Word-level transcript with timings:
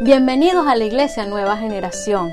Bienvenidos 0.00 0.66
a 0.66 0.76
la 0.76 0.84
Iglesia 0.84 1.26
Nueva 1.26 1.56
Generación. 1.56 2.32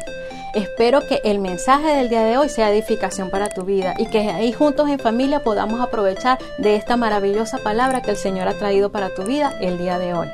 Espero 0.54 1.06
que 1.08 1.22
el 1.24 1.40
mensaje 1.40 1.96
del 1.96 2.10
día 2.10 2.24
de 2.24 2.38
hoy 2.38 2.50
sea 2.50 2.72
edificación 2.72 3.30
para 3.30 3.50
tu 3.50 3.64
vida 3.64 3.94
y 3.98 4.08
que 4.08 4.20
ahí 4.30 4.52
juntos 4.52 4.90
en 4.90 5.00
familia 5.00 5.44
podamos 5.44 5.80
aprovechar 5.82 6.40
de 6.58 6.76
esta 6.76 6.98
maravillosa 6.98 7.58
palabra 7.60 8.02
que 8.02 8.12
el 8.12 8.18
Señor 8.18 8.48
ha 8.48 8.54
traído 8.54 8.92
para 8.92 9.10
tu 9.10 9.24
vida 9.24 9.54
el 9.62 9.78
día 9.78 10.00
de 10.00 10.14
hoy. 10.14 10.28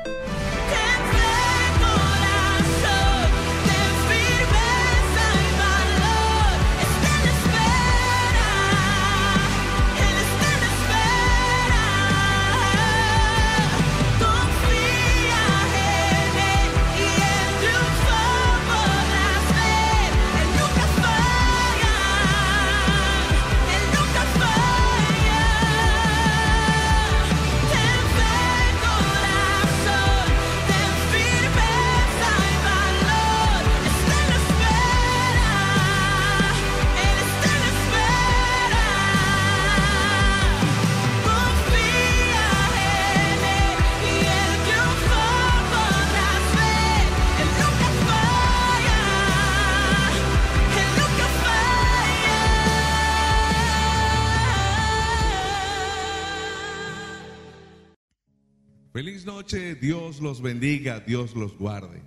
Dios 59.56 60.20
los 60.20 60.42
bendiga, 60.42 61.00
Dios 61.00 61.34
los 61.34 61.56
guarde. 61.56 62.02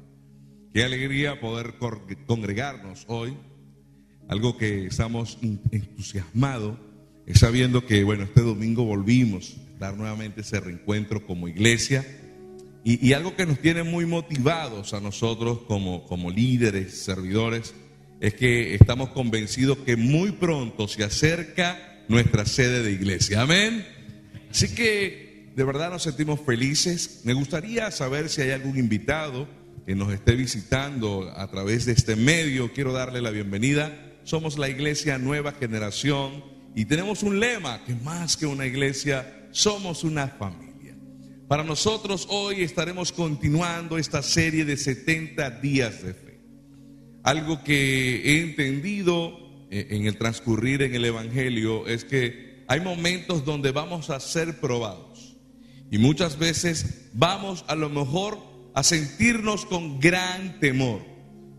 Qué 0.74 0.84
alegría 0.84 1.40
poder 1.40 1.74
congregarnos 2.28 3.06
hoy. 3.08 3.36
Algo 4.28 4.58
que 4.58 4.86
estamos 4.86 5.40
entusiasmados 5.42 6.78
es 7.26 7.40
sabiendo 7.40 7.86
que, 7.86 8.04
bueno, 8.04 8.26
este 8.26 8.42
domingo 8.42 8.84
volvimos 8.84 9.58
a 9.76 9.80
dar 9.80 9.98
nuevamente 9.98 10.42
ese 10.42 10.60
reencuentro 10.60 11.26
como 11.26 11.48
iglesia. 11.48 12.06
Y, 12.84 13.14
algo 13.14 13.36
que 13.36 13.46
nos 13.46 13.60
tiene 13.60 13.84
muy 13.84 14.06
motivados 14.06 14.94
a 14.94 15.00
nosotros 15.00 15.62
como, 15.68 16.06
como 16.06 16.30
líderes, 16.30 17.04
servidores, 17.04 17.74
es 18.20 18.36
que 18.36 18.76
estamos 18.76 19.10
convencidos 19.10 19.80
que 19.80 19.96
muy 19.96 20.32
pronto 20.32 20.88
se 20.88 21.04
acerca 21.04 22.04
nuestra 22.08 22.46
sede 22.46 22.84
de 22.84 22.92
iglesia. 22.92 23.42
Amén. 23.42 23.86
Así 24.50 24.74
que 24.74 25.31
de 25.56 25.64
verdad 25.64 25.90
nos 25.90 26.04
sentimos 26.04 26.40
felices. 26.40 27.22
Me 27.24 27.34
gustaría 27.34 27.92
saber 27.92 28.30
si 28.30 28.42
hay 28.42 28.52
algún 28.52 28.78
invitado 28.78 29.48
que 29.86 29.96
nos 29.96 30.14
esté 30.14 30.36
visitando 30.36 31.32
a 31.36 31.50
través 31.50 31.86
de 31.86 31.92
este 31.92 32.16
medio. 32.16 32.72
Quiero 32.74 32.94
darle 32.94 33.22
la 33.22 33.32
bienvenida. 33.32 33.92
Somos 34.24 34.58
la 34.58 34.70
iglesia 34.70 35.18
Nueva 35.18 35.52
Generación 35.54 36.44
y 36.76 36.86
tenemos 36.86 37.24
un 37.24 37.40
lema 37.40 37.84
que 37.84 37.96
más 37.96 38.38
que 38.38 38.46
una 38.46 38.66
iglesia, 38.66 39.48
somos 39.52 40.04
una 40.04 40.28
familia. 40.28 40.96
Para 41.48 41.64
nosotros 41.64 42.28
hoy 42.30 42.62
estaremos 42.62 43.12
continuando 43.12 43.98
esta 43.98 44.22
serie 44.22 44.64
de 44.64 44.78
70 44.78 45.50
días 45.60 46.02
de 46.02 46.14
fe. 46.14 46.40
Algo 47.24 47.62
que 47.64 48.22
he 48.24 48.42
entendido 48.42 49.38
eh, 49.70 49.88
en 49.90 50.06
el 50.06 50.18
transcurrir 50.18 50.82
en 50.82 50.96
el 50.96 51.04
Evangelio 51.04 51.88
es 51.88 52.06
que 52.06 52.64
hay 52.68 52.80
momentos 52.80 53.44
donde 53.44 53.72
vamos 53.72 54.10
a 54.10 54.20
ser 54.22 54.62
probados 54.62 55.11
y 55.92 55.98
muchas 55.98 56.40
veces 56.40 57.10
vamos 57.14 57.66
a 57.68 57.76
lo 57.76 57.90
mejor 57.90 58.40
a 58.74 58.82
sentirnos 58.82 59.66
con 59.66 60.00
gran 60.00 60.60
temor, 60.62 61.02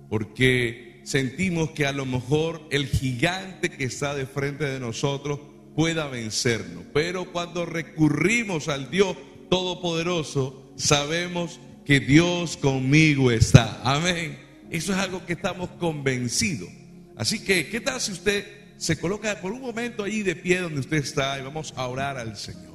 porque 0.09 1.03
sentimos 1.05 1.71
que 1.73 1.85
a 1.85 1.93
lo 1.93 2.07
mejor 2.07 2.67
el 2.71 2.87
gigante 2.87 3.71
que 3.71 3.85
está 3.85 4.15
de 4.15 4.25
frente 4.25 4.65
de 4.65 4.81
nosotros 4.81 5.39
pueda 5.77 6.09
vencernos. 6.09 6.85
Pero 6.95 7.31
cuando 7.31 7.67
recurrimos 7.67 8.69
al 8.69 8.91
Dios 8.91 9.17
Todopoderoso, 9.51 10.73
sabemos 10.77 11.61
que 11.85 12.01
Dios 12.01 12.57
conmigo 12.57 13.31
está. 13.31 13.83
Amén. 13.85 14.39
Eso 14.71 14.93
es 14.93 14.99
algo 14.99 15.27
que 15.27 15.35
estamos 15.35 15.69
convencidos. 15.79 16.71
Así 17.17 17.45
que, 17.45 17.69
¿qué 17.69 17.83
tal 17.83 18.01
si 18.01 18.13
usted 18.13 18.47
se 18.79 18.99
coloca 18.99 19.39
por 19.43 19.53
un 19.53 19.61
momento 19.61 20.05
ahí 20.05 20.23
de 20.23 20.35
pie 20.35 20.61
donde 20.61 20.81
usted 20.81 20.97
está 20.97 21.39
y 21.39 21.43
vamos 21.43 21.75
a 21.77 21.87
orar 21.87 22.17
al 22.17 22.35
Señor? 22.35 22.72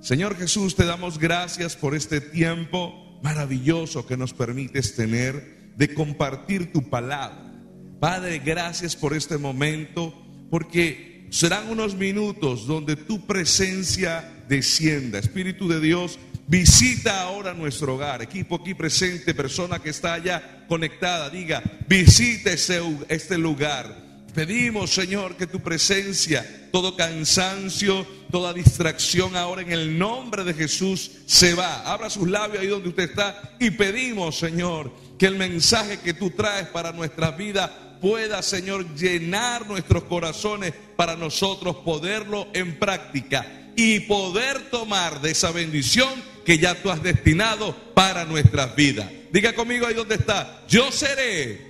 Señor 0.00 0.34
Jesús, 0.38 0.76
te 0.76 0.86
damos 0.86 1.18
gracias 1.18 1.76
por 1.76 1.94
este 1.94 2.22
tiempo 2.22 3.20
maravilloso 3.22 4.06
que 4.06 4.16
nos 4.16 4.32
permites 4.32 4.96
tener 4.96 5.74
de 5.76 5.92
compartir 5.92 6.72
tu 6.72 6.88
palabra. 6.88 7.52
Padre, 8.00 8.38
gracias 8.38 8.96
por 8.96 9.14
este 9.14 9.36
momento, 9.36 10.14
porque 10.50 11.26
serán 11.28 11.68
unos 11.68 11.96
minutos 11.96 12.66
donde 12.66 12.96
tu 12.96 13.26
presencia 13.26 14.42
descienda. 14.48 15.18
Espíritu 15.18 15.68
de 15.68 15.80
Dios, 15.80 16.18
visita 16.46 17.20
ahora 17.20 17.52
nuestro 17.52 17.96
hogar. 17.96 18.22
Equipo 18.22 18.56
aquí 18.56 18.72
presente, 18.72 19.34
persona 19.34 19.80
que 19.80 19.90
está 19.90 20.14
allá 20.14 20.64
conectada, 20.66 21.28
diga, 21.28 21.62
visita 21.86 22.50
este 22.50 23.36
lugar 23.36 24.09
Pedimos, 24.34 24.90
Señor, 24.90 25.36
que 25.36 25.46
tu 25.46 25.60
presencia, 25.60 26.68
todo 26.70 26.96
cansancio, 26.96 28.06
toda 28.30 28.52
distracción 28.52 29.36
ahora 29.36 29.62
en 29.62 29.72
el 29.72 29.98
nombre 29.98 30.44
de 30.44 30.54
Jesús 30.54 31.10
se 31.26 31.54
va. 31.54 31.82
Abra 31.90 32.10
sus 32.10 32.28
labios 32.28 32.62
ahí 32.62 32.68
donde 32.68 32.90
usted 32.90 33.10
está 33.10 33.56
y 33.58 33.70
pedimos, 33.72 34.38
Señor, 34.38 34.92
que 35.18 35.26
el 35.26 35.36
mensaje 35.36 35.98
que 36.00 36.14
tú 36.14 36.30
traes 36.30 36.68
para 36.68 36.92
nuestras 36.92 37.36
vidas 37.36 37.70
pueda, 38.00 38.42
Señor, 38.42 38.94
llenar 38.94 39.66
nuestros 39.66 40.04
corazones 40.04 40.72
para 40.96 41.16
nosotros 41.16 41.76
poderlo 41.84 42.48
en 42.52 42.78
práctica 42.78 43.46
y 43.76 44.00
poder 44.00 44.70
tomar 44.70 45.20
de 45.20 45.32
esa 45.32 45.50
bendición 45.50 46.08
que 46.44 46.58
ya 46.58 46.74
tú 46.74 46.90
has 46.90 47.02
destinado 47.02 47.76
para 47.94 48.24
nuestras 48.24 48.74
vidas. 48.74 49.08
Diga 49.32 49.52
conmigo 49.54 49.86
ahí 49.86 49.94
donde 49.94 50.16
está, 50.16 50.62
yo 50.68 50.90
seré 50.90 51.69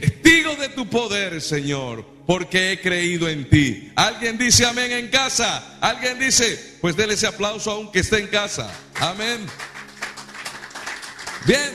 testigo 0.00 0.56
de 0.56 0.68
tu 0.70 0.88
poder, 0.88 1.40
Señor, 1.40 2.04
porque 2.26 2.72
he 2.72 2.80
creído 2.80 3.28
en 3.28 3.48
ti. 3.48 3.92
Alguien 3.96 4.38
dice 4.38 4.64
amén 4.64 4.92
en 4.92 5.08
casa. 5.08 5.78
Alguien 5.80 6.18
dice, 6.18 6.78
pues 6.80 6.96
déle 6.96 7.14
ese 7.14 7.26
aplauso 7.26 7.70
aunque 7.70 8.00
esté 8.00 8.18
en 8.18 8.28
casa. 8.28 8.72
Amén. 8.94 9.46
Bien, 11.46 11.72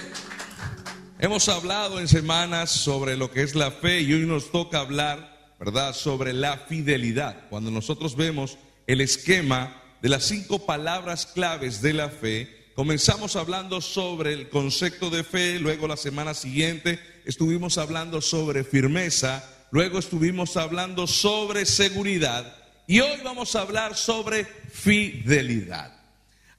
hemos 1.20 1.50
hablado 1.50 2.00
en 2.00 2.08
semanas 2.08 2.72
sobre 2.72 3.18
lo 3.18 3.32
que 3.32 3.42
es 3.42 3.56
la 3.56 3.72
fe 3.72 4.02
y 4.02 4.14
hoy 4.14 4.26
nos 4.26 4.52
toca 4.52 4.80
hablar, 4.80 5.54
¿verdad?, 5.60 5.94
sobre 5.94 6.34
la 6.34 6.58
fidelidad. 6.58 7.48
Cuando 7.50 7.72
nosotros 7.72 8.16
vemos 8.16 8.58
el 8.88 9.02
esquema 9.02 9.82
de 10.02 10.10
las 10.10 10.24
cinco 10.24 10.66
palabras 10.66 11.26
claves 11.26 11.82
de 11.82 11.94
la 11.94 12.10
fe, 12.10 12.65
Comenzamos 12.76 13.38
hablando 13.38 13.80
sobre 13.80 14.34
el 14.34 14.50
concepto 14.50 15.10
de 15.10 15.24
fe, 15.24 15.60
luego 15.60 15.88
la 15.88 15.96
semana 15.96 16.34
siguiente 16.34 17.00
estuvimos 17.24 17.78
hablando 17.78 18.20
sobre 18.20 18.66
firmeza, 18.66 19.50
luego 19.72 19.98
estuvimos 19.98 20.58
hablando 20.58 21.08
sobre 21.08 21.66
seguridad 21.66 22.54
y 22.86 23.00
hoy 23.00 23.18
vamos 23.24 23.56
a 23.56 23.62
hablar 23.62 23.96
sobre 23.96 24.44
fidelidad. 24.44 25.98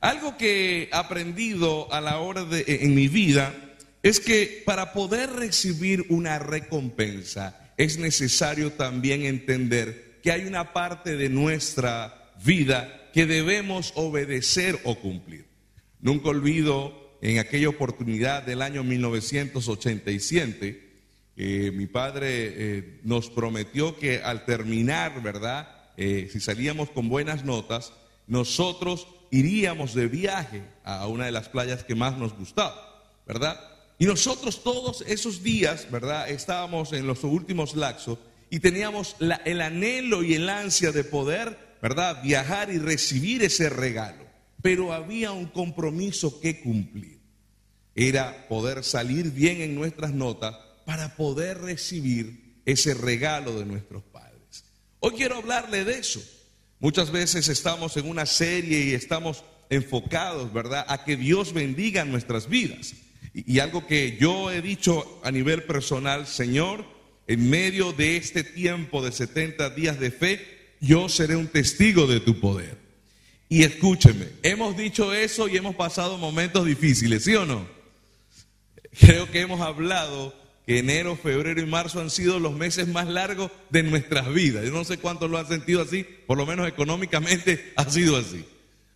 Algo 0.01 0.39
que 0.39 0.85
he 0.85 0.89
aprendido 0.91 1.93
a 1.93 2.01
la 2.01 2.19
hora 2.19 2.45
de 2.47 2.65
en 2.67 2.95
mi 2.95 3.09
vida 3.09 3.55
es 4.03 4.19
que 4.19 4.63
para 4.65 4.95
poder 4.95 5.31
recibir 5.35 6.07
una 6.09 6.39
recompensa 6.39 7.73
es 7.77 7.99
necesario 7.99 8.73
también 8.73 9.27
entender 9.27 10.21
que 10.23 10.33
hay 10.33 10.47
una 10.47 10.73
parte 10.73 11.15
de 11.15 11.29
nuestra 11.29 12.33
vida 12.43 13.11
que 13.13 13.27
debemos 13.27 13.93
obedecer 13.97 14.81
o 14.85 14.95
cumplir. 14.95 15.46
Nunca 16.07 16.29
olvido 16.29 17.17
en 17.21 17.41
aquella 17.41 17.69
oportunidad 17.69 18.45
del 18.45 18.63
año 18.63 18.85
1987, 18.85 20.89
eh, 21.37 21.73
mi 21.75 21.89
padre 21.89 22.29
eh, 22.31 23.01
nos 23.03 23.29
prometió 23.29 23.99
que 23.99 24.23
al 24.23 24.45
terminar, 24.45 25.21
¿verdad? 25.21 25.69
Eh, 25.97 26.29
si 26.33 26.39
salíamos 26.39 26.91
con 26.91 27.09
buenas 27.09 27.45
notas, 27.45 27.93
nosotros 28.29 29.09
iríamos 29.33 29.95
de 29.95 30.07
viaje 30.07 30.63
a 30.85 31.09
una 31.09 31.25
de 31.25 31.33
las 31.33 31.49
playas 31.49 31.83
que 31.83 31.97
más 31.97 32.17
nos 32.17 32.39
gustaba, 32.39 33.03
¿verdad? 33.27 33.59
Y 33.99 34.05
nosotros 34.05 34.63
todos 34.63 35.03
esos 35.09 35.43
días, 35.43 35.91
¿verdad? 35.91 36.31
Estábamos 36.31 36.93
en 36.93 37.09
los 37.09 37.25
últimos 37.25 37.75
laxos 37.75 38.21
y 38.49 38.61
teníamos 38.61 39.17
el 39.19 39.61
anhelo 39.61 40.23
y 40.23 40.35
el 40.35 40.49
ansia 40.49 40.93
de 40.93 41.03
poder, 41.03 41.59
¿verdad? 41.83 42.23
Viajar 42.23 42.71
y 42.71 42.79
recibir 42.79 43.43
ese 43.43 43.69
regalo 43.69 44.26
pero 44.67 44.93
había 44.93 45.31
un 45.31 45.47
compromiso 45.47 46.41
que 46.41 46.61
cumplir. 46.61 47.21
era 47.95 48.49
poder 48.49 48.83
salir 48.83 49.31
bien 49.31 49.61
en 49.61 49.77
nuestras 49.77 50.11
notas 50.11 50.57
para 50.85 51.15
poder 51.15 51.59
recibir 51.59 52.61
ese 52.65 52.93
regalo 52.93 53.57
de 53.61 53.65
nuestros 53.65 54.03
padres. 54.03 54.65
Hoy 54.99 55.13
quiero 55.13 55.37
hablarle 55.37 55.85
de 55.85 56.01
eso. 56.01 56.21
Muchas 56.81 57.13
veces 57.13 57.49
estamos 57.49 57.97
en 57.97 58.09
una 58.09 58.27
serie 58.27 58.87
y 58.87 58.95
estamos 58.95 59.45
enfocados, 59.71 60.53
¿verdad?, 60.53 60.85
a 60.89 61.05
que 61.05 61.17
Dios 61.17 61.53
bendiga 61.53 62.05
nuestras 62.05 62.49
vidas. 62.49 62.95
Y, 63.33 63.61
algo 63.61 63.87
que 63.87 64.19
yo 64.21 64.51
he 64.51 64.63
dicho 64.63 65.21
a 65.23 65.31
nivel 65.31 65.63
personal, 65.63 66.27
Señor, 66.27 66.85
en 67.29 67.49
medio 67.49 67.93
de 67.93 68.17
este 68.17 68.43
tiempo 68.43 69.01
de 69.01 69.13
70 69.13 69.71
días 69.71 70.01
de 70.01 70.11
fe, 70.11 70.75
yo 70.81 71.09
seré 71.09 71.37
un 71.37 71.47
testigo 71.47 72.09
de 72.09 72.19
tu 72.19 72.41
poder. 72.41 72.86
Y 73.49 73.63
escúcheme, 73.63 74.27
hemos 74.43 74.77
dicho 74.77 75.13
eso 75.13 75.49
y 75.49 75.57
hemos 75.57 75.77
pasado 75.77 76.19
momentos 76.19 76.67
difíciles, 76.67 77.25
¿sí 77.25 77.35
o 77.35 77.47
no? 77.47 77.67
Creo 78.99 79.31
que 79.31 79.41
hemos 79.41 79.61
hablado 79.61 80.35
que 80.67 80.79
enero, 80.81 81.17
febrero 81.17 81.61
y 81.61 81.67
marzo 81.67 82.01
han 82.01 82.11
sido 82.11 82.41
los 82.41 82.55
meses 82.55 82.89
más 82.89 83.07
largos 83.07 83.53
de 83.71 83.85
nuestras 83.85 84.33
vidas. 84.33 84.65
Yo 84.65 84.73
no 84.73 84.85
sé 84.85 84.99
cuántos 84.99 85.31
lo 85.31 85.39
han 85.39 85.47
sentido 85.47 85.81
así, 85.81 86.05
por 86.27 86.37
lo 86.37 86.45
menos 86.45 86.67
económicamente 86.67 87.73
ha 87.77 87.89
sido 87.89 88.17
así. 88.17 88.45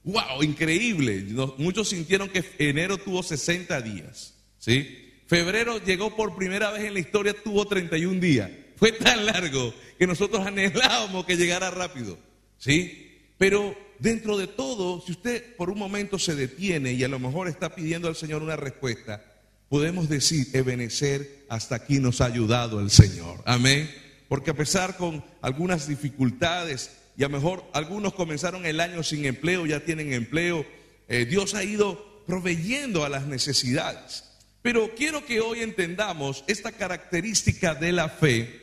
¡Wow! 0.02 0.42
Increíble. 0.42 1.26
Muchos 1.58 1.90
sintieron 1.90 2.28
que 2.28 2.42
enero 2.58 2.98
tuvo 2.98 3.22
60 3.22 3.80
días. 3.82 4.34
¿Sí? 4.58 5.12
Febrero 5.26 5.78
llegó 5.78 6.16
por 6.16 6.34
primera 6.34 6.72
vez 6.72 6.84
en 6.84 6.94
la 6.94 7.00
historia, 7.00 7.34
tuvo 7.34 7.66
31 7.66 8.18
días. 8.18 8.50
Fue 8.76 8.92
tan 8.92 9.26
largo 9.26 9.72
que 9.96 10.06
nosotros 10.06 10.44
anhelábamos 10.46 11.24
que 11.24 11.36
llegara 11.36 11.70
rápido. 11.70 12.18
¿Sí? 12.58 13.18
Pero 13.38 13.76
dentro 14.00 14.36
de 14.36 14.46
todo, 14.46 15.02
si 15.04 15.12
usted 15.12 15.56
por 15.56 15.70
un 15.70 15.78
momento 15.78 16.18
se 16.18 16.34
detiene 16.34 16.92
y 16.92 17.04
a 17.04 17.08
lo 17.08 17.18
mejor 17.18 17.48
está 17.48 17.74
pidiendo 17.74 18.08
al 18.08 18.16
Señor 18.16 18.42
una 18.42 18.56
respuesta, 18.56 19.24
podemos 19.68 20.08
decir, 20.08 20.48
Ebenecer, 20.52 21.44
hasta 21.48 21.76
aquí 21.76 21.98
nos 22.00 22.20
ha 22.20 22.26
ayudado 22.26 22.80
el 22.80 22.90
Señor. 22.90 23.42
Amén. 23.44 23.90
Porque 24.28 24.50
a 24.50 24.56
pesar 24.56 24.96
con 24.96 25.24
algunas 25.42 25.86
dificultades, 25.86 26.90
y 27.16 27.22
a 27.22 27.28
lo 27.28 27.36
mejor 27.36 27.64
algunos 27.72 28.14
comenzaron 28.14 28.66
el 28.66 28.80
año 28.80 29.02
sin 29.02 29.24
empleo, 29.24 29.66
ya 29.66 29.80
tienen 29.80 30.12
empleo, 30.12 30.64
eh, 31.08 31.26
Dios 31.26 31.54
ha 31.54 31.64
ido 31.64 32.22
proveyendo 32.26 33.04
a 33.04 33.08
las 33.08 33.26
necesidades. 33.26 34.24
Pero 34.62 34.94
quiero 34.94 35.24
que 35.24 35.40
hoy 35.40 35.60
entendamos 35.60 36.44
esta 36.46 36.72
característica 36.72 37.74
de 37.74 37.92
la 37.92 38.08
fe 38.08 38.62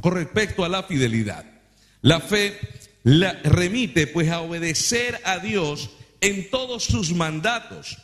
con 0.00 0.14
respecto 0.14 0.64
a 0.64 0.68
la 0.68 0.82
fidelidad. 0.84 1.44
La 2.00 2.20
fe 2.20 2.58
la 3.04 3.32
remite 3.42 4.06
pues 4.06 4.28
a 4.30 4.40
obedecer 4.40 5.20
a 5.24 5.38
Dios 5.38 5.90
en 6.20 6.50
todos 6.50 6.84
sus 6.84 7.12
mandatos, 7.12 7.98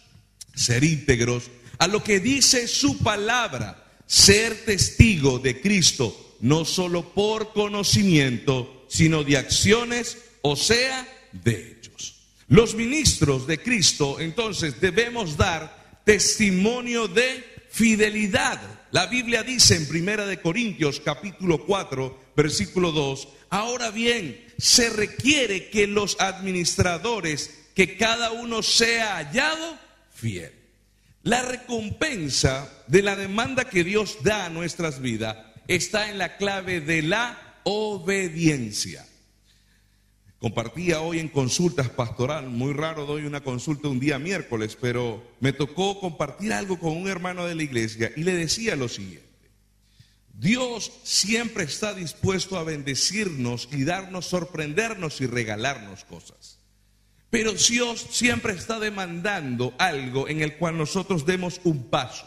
ser 0.55 0.85
íntegros 0.85 1.51
a 1.79 1.87
lo 1.87 2.03
que 2.03 2.19
dice 2.21 2.67
su 2.67 2.99
palabra, 2.99 3.85
ser 4.07 4.65
testigo 4.65 5.39
de 5.39 5.61
Cristo, 5.61 6.37
no 6.41 6.65
solo 6.65 7.15
por 7.15 7.53
conocimiento, 7.53 8.85
sino 8.89 9.23
de 9.23 9.37
acciones, 9.37 10.19
o 10.43 10.57
sea, 10.57 11.07
de 11.33 11.73
hechos. 11.73 12.17
Los 12.49 12.75
ministros 12.75 13.47
de 13.47 13.59
Cristo 13.59 14.19
entonces 14.19 14.81
debemos 14.81 15.37
dar 15.37 16.01
testimonio 16.05 17.07
de 17.07 17.45
fidelidad. 17.71 18.61
La 18.91 19.07
Biblia 19.07 19.43
dice 19.43 19.77
en 19.77 19.87
Primera 19.87 20.27
de 20.27 20.41
Corintios 20.41 21.01
capítulo 21.01 21.65
4, 21.65 22.33
versículo 22.35 22.91
2, 22.91 23.29
ahora 23.51 23.91
bien, 23.91 24.48
se 24.59 24.91
requiere 24.91 25.71
que 25.71 25.87
los 25.87 26.21
administradores, 26.21 27.69
que 27.75 27.97
cada 27.97 28.33
uno 28.33 28.63
sea 28.63 29.17
hallado 29.17 29.79
fiel. 30.13 30.53
La 31.23 31.43
recompensa 31.43 32.69
de 32.89 33.03
la 33.03 33.15
demanda 33.15 33.69
que 33.69 33.85
Dios 33.85 34.19
da 34.23 34.47
a 34.47 34.51
nuestras 34.51 35.01
vidas 35.01 35.37
está 35.69 36.11
en 36.11 36.19
la 36.19 36.37
clave 36.37 36.81
de 36.81 37.03
la 37.03 37.61
obediencia. 37.63 39.07
Compartía 40.41 41.01
hoy 41.01 41.19
en 41.19 41.29
consultas 41.29 41.89
pastoral, 41.89 42.49
muy 42.49 42.73
raro 42.73 43.07
doy 43.07 43.25
una 43.25 43.43
consulta 43.43 43.89
un 43.89 43.99
día 43.99 44.19
miércoles, 44.19 44.77
pero 44.81 45.23
me 45.41 45.53
tocó 45.53 46.01
compartir 46.01 46.53
algo 46.53 46.79
con 46.79 46.97
un 46.97 47.09
hermano 47.09 47.45
de 47.45 47.57
la 47.57 47.63
iglesia 47.63 48.13
y 48.17 48.23
le 48.23 48.35
decía 48.35 48.77
lo 48.77 48.89
siguiente. 48.89 49.28
Dios 50.39 50.91
siempre 51.03 51.65
está 51.65 51.93
dispuesto 51.93 52.57
a 52.57 52.65
bendecirnos 52.65 53.69
y 53.73 53.85
darnos, 53.85 54.27
sorprendernos 54.27 55.21
y 55.21 55.27
regalarnos 55.27 56.05
cosas. 56.05 56.59
Pero 57.29 57.53
Dios 57.53 58.07
siempre 58.11 58.55
está 58.55 58.79
demandando 58.79 59.75
algo 59.79 60.29
en 60.29 60.41
el 60.41 60.57
cual 60.57 60.79
nosotros 60.79 61.27
demos 61.27 61.61
un 61.65 61.91
paso. 61.91 62.27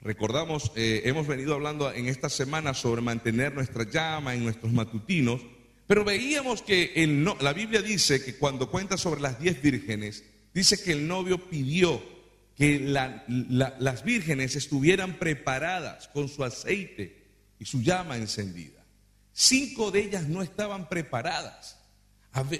Recordamos, 0.00 0.72
eh, 0.74 1.02
hemos 1.04 1.26
venido 1.26 1.54
hablando 1.54 1.92
en 1.92 2.08
esta 2.08 2.28
semana 2.28 2.74
sobre 2.74 3.00
mantener 3.00 3.54
nuestra 3.54 3.88
llama 3.88 4.34
en 4.34 4.42
nuestros 4.42 4.72
matutinos 4.72 5.40
pero 5.86 6.04
veíamos 6.04 6.62
que 6.62 6.92
la 7.40 7.52
Biblia 7.52 7.82
dice 7.82 8.24
que 8.24 8.36
cuando 8.36 8.70
cuenta 8.70 8.96
sobre 8.96 9.20
las 9.20 9.38
diez 9.38 9.60
vírgenes, 9.60 10.24
dice 10.54 10.82
que 10.82 10.92
el 10.92 11.06
novio 11.06 11.38
pidió 11.50 12.02
que 12.56 12.78
las 12.78 14.04
vírgenes 14.04 14.56
estuvieran 14.56 15.18
preparadas 15.18 16.08
con 16.08 16.28
su 16.28 16.44
aceite 16.44 17.24
y 17.58 17.64
su 17.64 17.82
llama 17.82 18.16
encendida. 18.16 18.84
Cinco 19.32 19.90
de 19.90 20.00
ellas 20.00 20.28
no 20.28 20.42
estaban 20.42 20.88
preparadas, 20.88 21.80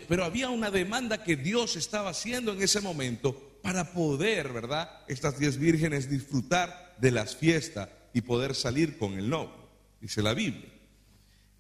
pero 0.08 0.25
había 0.25 0.50
una 0.50 0.70
demanda 0.70 1.23
que 1.23 1.37
Dios 1.37 1.76
estaba 1.76 2.11
haciendo 2.11 2.52
en 2.52 2.62
ese 2.62 2.81
momento 2.81 3.58
para 3.62 3.93
poder, 3.93 4.52
¿verdad? 4.52 4.91
Estas 5.06 5.38
diez 5.38 5.56
vírgenes 5.56 6.11
disfrutar 6.11 6.96
de 6.99 7.11
las 7.12 7.37
fiestas 7.37 7.88
y 8.12 8.20
poder 8.20 8.55
salir 8.55 8.99
con 8.99 9.14
el 9.19 9.29
novio, 9.29 9.69
dice 10.00 10.23
la 10.23 10.35
Biblia. 10.35 10.70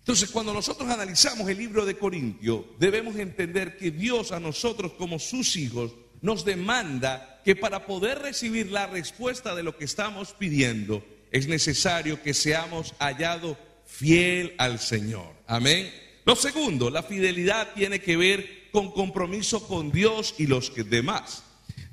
Entonces, 0.00 0.28
cuando 0.30 0.52
nosotros 0.52 0.90
analizamos 0.90 1.48
el 1.48 1.56
libro 1.56 1.86
de 1.86 1.96
Corintio, 1.96 2.74
debemos 2.78 3.16
entender 3.16 3.78
que 3.78 3.90
Dios 3.90 4.32
a 4.32 4.40
nosotros 4.40 4.92
como 4.98 5.18
sus 5.18 5.56
hijos 5.56 5.94
nos 6.20 6.44
demanda 6.44 7.33
que 7.44 7.56
para 7.56 7.86
poder 7.86 8.20
recibir 8.20 8.70
la 8.70 8.86
respuesta 8.86 9.54
de 9.54 9.62
lo 9.62 9.76
que 9.76 9.84
estamos 9.84 10.34
pidiendo, 10.38 11.04
es 11.30 11.46
necesario 11.46 12.22
que 12.22 12.34
seamos 12.34 12.94
hallados 12.98 13.58
fiel 13.86 14.54
al 14.58 14.78
Señor. 14.78 15.34
Amén. 15.46 15.92
Lo 16.24 16.36
segundo, 16.36 16.90
la 16.90 17.02
fidelidad 17.02 17.74
tiene 17.74 18.00
que 18.00 18.16
ver 18.16 18.70
con 18.72 18.92
compromiso 18.92 19.66
con 19.68 19.92
Dios 19.92 20.34
y 20.38 20.46
los 20.46 20.72
demás. 20.88 21.44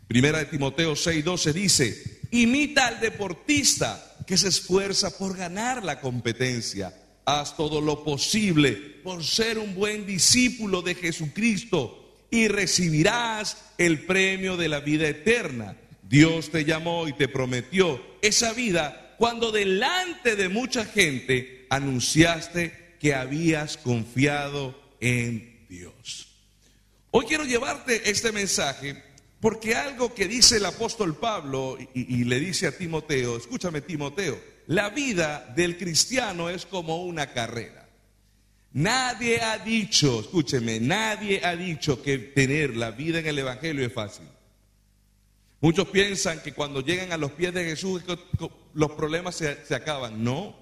Primera 0.08 0.40
de 0.40 0.46
Timoteo 0.46 0.94
6:12 0.94 1.54
dice, 1.54 2.20
imita 2.32 2.88
al 2.88 3.00
deportista 3.00 4.18
que 4.26 4.38
se 4.38 4.48
esfuerza 4.48 5.18
por 5.18 5.36
ganar 5.36 5.84
la 5.84 6.00
competencia 6.00 6.94
haz 7.26 7.56
todo 7.56 7.82
lo 7.82 8.04
posible 8.04 8.74
por 9.04 9.24
ser 9.24 9.58
un 9.58 9.76
buen 9.76 10.06
discípulo 10.06 10.82
de 10.82 10.96
Jesucristo 10.96 12.11
y 12.32 12.48
recibirás 12.48 13.58
el 13.78 14.06
premio 14.06 14.58
de 14.58 14.70
la 14.70 14.80
vida 14.80 15.08
eterna. 15.08 15.78
Dios 16.02 16.50
te 16.50 16.66
llamó 16.66 17.08
y 17.08 17.14
te 17.14 17.28
prometió 17.28 18.02
esa 18.22 18.54
vida 18.54 19.16
cuando 19.18 19.52
delante 19.52 20.36
de 20.36 20.50
mucha 20.50 20.86
gente 20.86 21.68
anunciaste 21.70 22.96
que 23.00 23.14
habías 23.14 23.78
confiado 23.78 24.80
en 25.00 25.68
Dios. 25.70 26.30
Hoy 27.12 27.26
quiero 27.26 27.44
llevarte 27.44 28.10
este 28.10 28.32
mensaje 28.32 29.04
porque 29.42 29.76
algo 29.76 30.14
que 30.14 30.28
dice 30.28 30.58
el 30.58 30.66
apóstol 30.66 31.16
Pablo 31.16 31.78
y, 31.94 32.24
le 32.24 32.40
dice 32.40 32.68
a 32.68 32.78
Timoteo, 32.78 33.38
escúchame 33.38 33.82
Timoteo, 33.82 34.40
la 34.68 34.90
vida 34.90 35.52
del 35.56 35.78
cristiano 35.78 36.50
es 36.50 36.66
como 36.66 37.04
una 37.04 37.34
carrera. 37.34 37.81
Nadie 38.74 39.42
ha 39.42 39.58
dicho, 39.58 40.22
escúcheme, 40.22 40.80
nadie 40.80 41.46
ha 41.46 41.56
dicho 41.56 42.02
que 42.02 42.18
tener 42.18 42.78
la 42.78 42.92
vida 42.92 43.20
en 43.20 43.28
el 43.28 43.40
Evangelio 43.40 43.86
es 43.86 43.94
fácil. 43.94 44.26
Muchos 45.60 45.90
piensan 45.90 46.42
que 46.42 46.54
cuando 46.54 46.82
llegan 46.82 47.12
a 47.12 47.18
los 47.18 47.32
pies 47.34 47.54
de 47.54 47.66
Jesús 47.66 48.02
los 48.74 48.92
problemas 48.94 49.36
se, 49.36 49.64
se 49.66 49.76
acaban. 49.76 50.24
No. 50.24 50.56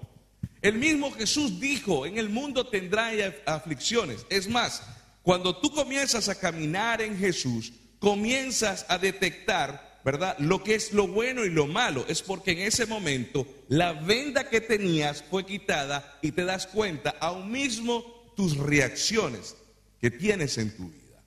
El 0.60 0.74
mismo 0.74 1.10
Jesús 1.12 1.58
dijo, 1.60 2.04
en 2.04 2.18
el 2.18 2.28
mundo 2.28 2.66
tendrá 2.66 3.10
aflicciones. 3.46 4.26
Es 4.28 4.48
más, 4.48 4.82
cuando 5.22 5.56
tú 5.56 5.70
comienzas 5.70 6.28
a 6.28 6.38
caminar 6.38 7.00
en 7.00 7.16
Jesús, 7.16 7.72
comienzas 7.98 8.84
a 8.88 8.98
detectar 8.98 9.89
¿verdad? 10.04 10.38
Lo 10.38 10.62
que 10.62 10.74
es 10.74 10.92
lo 10.92 11.06
bueno 11.06 11.44
y 11.44 11.50
lo 11.50 11.66
malo 11.66 12.04
es 12.08 12.22
porque 12.22 12.52
en 12.52 12.58
ese 12.60 12.86
momento 12.86 13.46
la 13.68 13.92
venda 13.92 14.48
que 14.48 14.60
tenías 14.60 15.22
fue 15.22 15.44
quitada 15.44 16.18
y 16.22 16.32
te 16.32 16.44
das 16.44 16.66
cuenta 16.66 17.14
aún 17.20 17.50
mismo 17.50 18.32
tus 18.36 18.56
reacciones 18.56 19.56
que 20.00 20.10
tienes 20.10 20.56
en 20.58 20.76
tu 20.76 20.88
vida. 20.88 21.22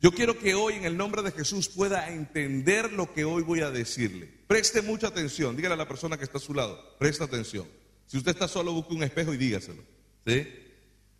Yo 0.00 0.12
quiero 0.12 0.38
que 0.38 0.54
hoy 0.54 0.74
en 0.74 0.84
el 0.84 0.96
nombre 0.96 1.22
de 1.22 1.32
Jesús 1.32 1.68
pueda 1.68 2.10
entender 2.10 2.92
lo 2.92 3.12
que 3.12 3.24
hoy 3.24 3.42
voy 3.42 3.60
a 3.60 3.70
decirle. 3.70 4.30
Preste 4.46 4.82
mucha 4.82 5.08
atención, 5.08 5.56
dígale 5.56 5.74
a 5.74 5.78
la 5.78 5.88
persona 5.88 6.18
que 6.18 6.24
está 6.24 6.38
a 6.38 6.40
su 6.40 6.54
lado, 6.54 6.96
presta 6.98 7.24
atención. 7.24 7.66
Si 8.06 8.18
usted 8.18 8.32
está 8.32 8.46
solo, 8.46 8.72
busque 8.72 8.94
un 8.94 9.02
espejo 9.02 9.32
y 9.32 9.36
dígaselo. 9.36 9.82
¿sí? 10.26 10.46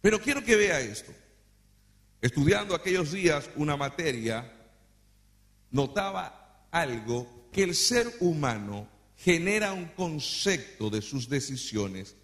Pero 0.01 0.21
quiero 0.21 0.45
que 0.45 0.57
vea 0.57 0.81
esto. 0.81 1.13
Estudiando 2.21 2.75
aquellos 2.75 3.13
días 3.13 3.51
una 3.57 3.77
materia 3.77 4.53
notaba 5.71 6.67
algo 6.71 7.49
que 7.53 7.63
el 7.63 7.75
ser 7.75 8.13
humano 8.21 8.89
genera 9.17 9.73
un 9.73 9.87
concepto 9.87 10.91
de 10.91 11.03
sus 11.03 11.29
decisiones 11.29 12.17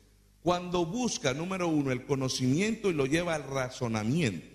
cuando 0.43 0.85
busca, 0.85 1.33
número 1.33 1.69
uno, 1.69 1.93
el 1.93 2.05
conocimiento 2.05 2.91
y 2.91 2.95
lo 2.95 3.07
lleva 3.07 3.37
al 3.37 3.45
razonamiento. 3.45 4.49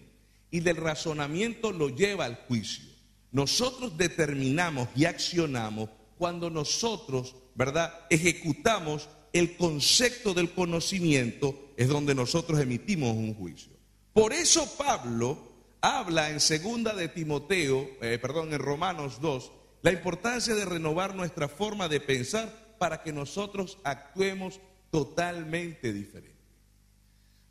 Y 0.52 0.60
del 0.60 0.76
razonamiento 0.76 1.72
lo 1.72 1.90
lleva 1.90 2.26
al 2.26 2.36
juicio. 2.48 2.86
Nosotros 3.32 3.98
determinamos 3.98 4.90
y 4.96 5.06
accionamos 5.06 5.90
cuando 6.18 6.50
nosotros, 6.50 7.36
¿verdad?, 7.56 7.94
ejecutamos 8.10 9.08
el 9.34 9.56
concepto 9.56 10.34
del 10.34 10.52
conocimiento, 10.52 11.72
es 11.78 11.88
donde 11.88 12.16
nosotros 12.16 12.60
emitimos 12.60 13.16
un 13.16 13.34
juicio. 13.34 13.72
Por 14.14 14.34
eso 14.34 14.68
Pablo 14.78 15.38
habla 15.82 16.30
en 16.30 16.40
segunda 16.40 16.94
de 16.94 17.08
Timoteo, 17.08 17.90
eh, 18.02 18.18
perdón, 18.22 18.54
en 18.54 18.60
Romanos 18.60 19.22
2, 19.22 19.52
la 19.82 19.92
importancia 19.92 20.56
de 20.56 20.66
renovar 20.66 21.16
nuestra 21.16 21.48
forma 21.48 21.88
de 21.88 22.00
pensar 22.00 22.76
para 22.78 23.04
que 23.04 23.14
nosotros 23.14 23.78
actuemos 23.84 24.60
totalmente 24.92 25.94
diferente. 25.94 26.38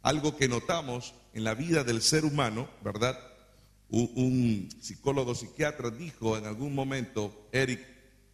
Algo 0.03 0.37
que 0.37 0.49
notamos 0.49 1.15
en 1.33 1.45
la 1.45 1.55
vida 1.55 1.85
del 1.85 2.03
ser 2.03 2.25
humano, 2.25 2.69
¿verdad? 2.83 3.19
Un, 3.89 4.69
psicólogo 4.81 5.35
psiquiatra 5.35 5.91
dijo 5.91 6.37
en 6.37 6.47
algún 6.47 6.75
momento, 6.75 7.49
Eric, 7.53 7.87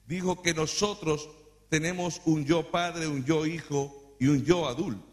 dijo 0.06 0.42
que 0.42 0.54
nosotros 0.54 1.28
tenemos 1.68 2.22
un 2.24 2.44
yo 2.44 2.70
padre, 2.70 3.06
un 3.06 3.24
yo 3.24 3.46
hijo 3.46 4.14
y 4.18 4.28
un 4.28 4.44
yo 4.44 4.66
adulto. 4.68 5.11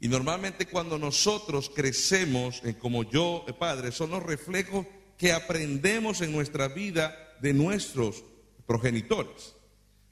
Y 0.00 0.08
normalmente 0.08 0.66
cuando 0.66 0.98
nosotros 0.98 1.70
crecemos 1.74 2.62
como 2.78 3.02
yo 3.04 3.44
padre, 3.58 3.92
son 3.92 4.10
los 4.10 4.22
reflejos 4.22 4.86
que 5.16 5.32
aprendemos 5.32 6.20
en 6.20 6.32
nuestra 6.32 6.68
vida 6.68 7.36
de 7.40 7.54
nuestros 7.54 8.22
progenitores. 8.66 9.54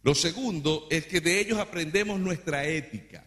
Lo 0.02 0.14
segundo 0.14 0.86
es 0.90 1.06
que 1.06 1.20
de 1.20 1.40
ellos 1.40 1.58
aprendemos 1.58 2.20
nuestra 2.20 2.66
ética. 2.66 3.24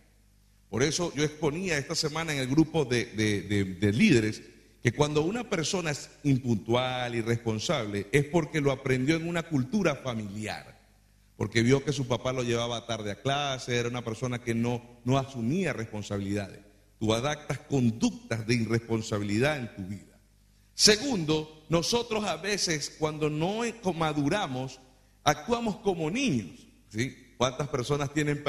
Por 0.69 0.83
eso 0.83 1.13
yo 1.15 1.23
exponía 1.23 1.77
esta 1.77 1.95
semana 1.95 2.33
en 2.33 2.39
el 2.39 2.47
grupo 2.47 2.85
de, 2.85 3.91
líderes 3.93 4.41
que 4.83 4.91
cuando 4.91 5.21
una 5.21 5.49
persona 5.49 5.91
es 5.91 6.09
impuntual, 6.23 7.15
irresponsable, 7.15 8.07
es 8.11 8.25
porque 8.25 8.61
lo 8.61 8.71
aprendió 8.71 9.15
en 9.15 9.27
una 9.27 9.43
cultura 9.43 9.95
familiar, 9.95 10.76
porque 11.37 11.61
vio 11.61 11.83
que 11.83 11.93
su 11.93 12.07
papá 12.07 12.33
lo 12.33 12.43
llevaba 12.43 12.87
tarde 12.87 13.11
a 13.11 13.21
clase, 13.21 13.77
era 13.77 13.87
una 13.87 14.03
persona 14.03 14.39
que 14.39 14.55
no, 14.55 14.81
no 15.05 15.17
asumía 15.17 15.71
responsabilidades. 15.71 16.59
Tú 16.99 17.13
adaptas 17.13 17.59
conductas 17.59 18.47
de 18.47 18.55
irresponsabilidad 18.55 19.59
en 19.59 19.75
tu 19.75 19.83
vida. 19.83 20.19
Segundo, 20.73 21.63
nosotros 21.69 22.25
a 22.25 22.37
veces 22.37 22.95
cuando 22.97 23.29
no 23.29 23.61
maduramos, 23.93 24.79
actuamos 25.23 25.77
como 25.77 26.09
niños. 26.09 26.67
¿sí? 26.89 27.33
¿Cuántas 27.37 27.67
personas 27.67 28.11
tienen 28.13 28.43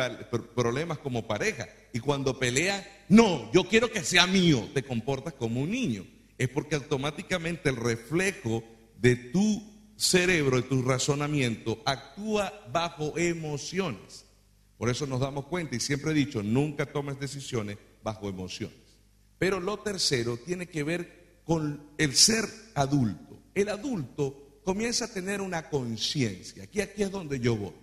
problemas 0.54 0.98
como 0.98 1.26
pareja? 1.26 1.68
Y 1.92 2.00
cuando 2.00 2.38
pelean, 2.38 2.82
no, 3.08 3.52
yo 3.52 3.64
quiero 3.64 3.90
que 3.90 4.02
sea 4.02 4.26
mío, 4.26 4.66
te 4.72 4.82
comportas 4.82 5.34
como 5.34 5.60
un 5.60 5.70
niño. 5.70 6.06
Es 6.38 6.48
porque 6.48 6.76
automáticamente 6.76 7.68
el 7.68 7.76
reflejo 7.76 8.64
de 8.98 9.16
tu 9.16 9.77
cerebro, 9.98 10.56
de 10.56 10.62
tu 10.62 10.80
razonamiento, 10.82 11.82
actúa 11.84 12.52
bajo 12.72 13.18
emociones. 13.18 14.24
Por 14.78 14.88
eso 14.88 15.06
nos 15.06 15.20
damos 15.20 15.46
cuenta, 15.46 15.74
y 15.74 15.80
siempre 15.80 16.12
he 16.12 16.14
dicho, 16.14 16.42
nunca 16.42 16.86
tomes 16.86 17.18
decisiones 17.18 17.76
bajo 18.02 18.28
emociones. 18.28 18.78
Pero 19.38 19.60
lo 19.60 19.80
tercero 19.80 20.36
tiene 20.36 20.68
que 20.68 20.84
ver 20.84 21.40
con 21.44 21.90
el 21.98 22.14
ser 22.14 22.44
adulto. 22.74 23.42
El 23.54 23.68
adulto 23.68 24.60
comienza 24.64 25.06
a 25.06 25.12
tener 25.12 25.40
una 25.40 25.68
conciencia. 25.68 26.64
Aquí, 26.64 26.80
aquí 26.80 27.02
es 27.02 27.10
donde 27.10 27.40
yo 27.40 27.56
voy. 27.56 27.74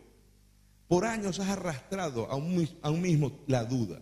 Por 0.88 1.06
años 1.06 1.40
has 1.40 1.50
arrastrado 1.50 2.30
a 2.30 2.36
un, 2.36 3.02
mismo 3.02 3.44
la 3.48 3.66
duda. 3.66 4.02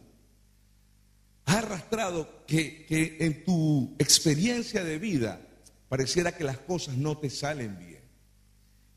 Has 1.45 1.55
arrastrado 1.57 2.45
que 2.45 2.85
en 3.19 3.43
tu 3.43 3.95
experiencia 3.97 4.83
de 4.83 4.99
vida 4.99 5.41
pareciera 5.89 6.35
que 6.35 6.43
las 6.43 6.57
cosas 6.59 6.97
no 6.97 7.17
te 7.17 7.29
salen 7.29 7.79
bien. 7.79 7.92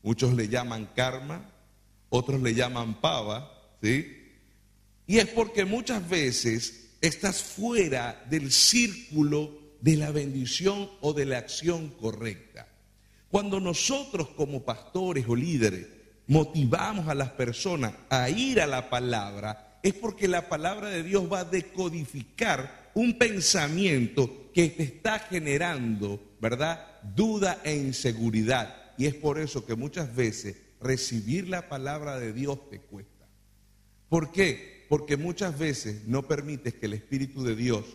Muchos 0.03 0.33
le 0.33 0.47
llaman 0.47 0.89
karma, 0.95 1.49
otros 2.09 2.41
le 2.41 2.53
llaman 2.53 3.01
pava, 3.01 3.51
¿sí? 3.81 4.17
Y 5.05 5.19
es 5.19 5.27
porque 5.27 5.65
muchas 5.65 6.07
veces 6.07 6.95
estás 7.01 7.41
fuera 7.41 8.25
del 8.29 8.51
círculo 8.51 9.57
de 9.81 9.95
la 9.95 10.11
bendición 10.11 10.89
o 11.01 11.13
de 11.13 11.25
la 11.25 11.37
acción 11.37 11.89
correcta. 11.89 12.67
Cuando 13.29 13.59
nosotros 13.59 14.29
como 14.29 14.63
pastores 14.63 15.25
o 15.27 15.35
líderes 15.35 15.87
motivamos 16.27 17.07
a 17.07 17.15
las 17.15 17.31
personas 17.31 17.93
a 18.09 18.29
ir 18.29 18.61
a 18.61 18.67
la 18.67 18.89
palabra, 18.89 19.79
es 19.83 19.93
porque 19.93 20.27
la 20.27 20.49
palabra 20.49 20.89
de 20.89 21.03
Dios 21.03 21.31
va 21.31 21.39
a 21.39 21.45
decodificar 21.45 22.91
un 22.93 23.17
pensamiento 23.17 24.51
que 24.53 24.69
te 24.69 24.83
está 24.83 25.19
generando, 25.19 26.35
¿verdad? 26.41 26.85
Duda 27.15 27.61
e 27.63 27.75
inseguridad. 27.75 28.86
Y 28.97 29.05
es 29.05 29.15
por 29.15 29.39
eso 29.39 29.65
que 29.65 29.75
muchas 29.75 30.15
veces 30.15 30.57
recibir 30.81 31.47
la 31.47 31.69
palabra 31.69 32.19
de 32.19 32.33
Dios 32.33 32.69
te 32.69 32.79
cuesta. 32.79 33.27
¿Por 34.09 34.31
qué? 34.31 34.85
Porque 34.89 35.17
muchas 35.17 35.57
veces 35.57 36.07
no 36.07 36.27
permites 36.27 36.73
que 36.73 36.85
el 36.85 36.93
Espíritu 36.93 37.43
de 37.43 37.55
Dios 37.55 37.85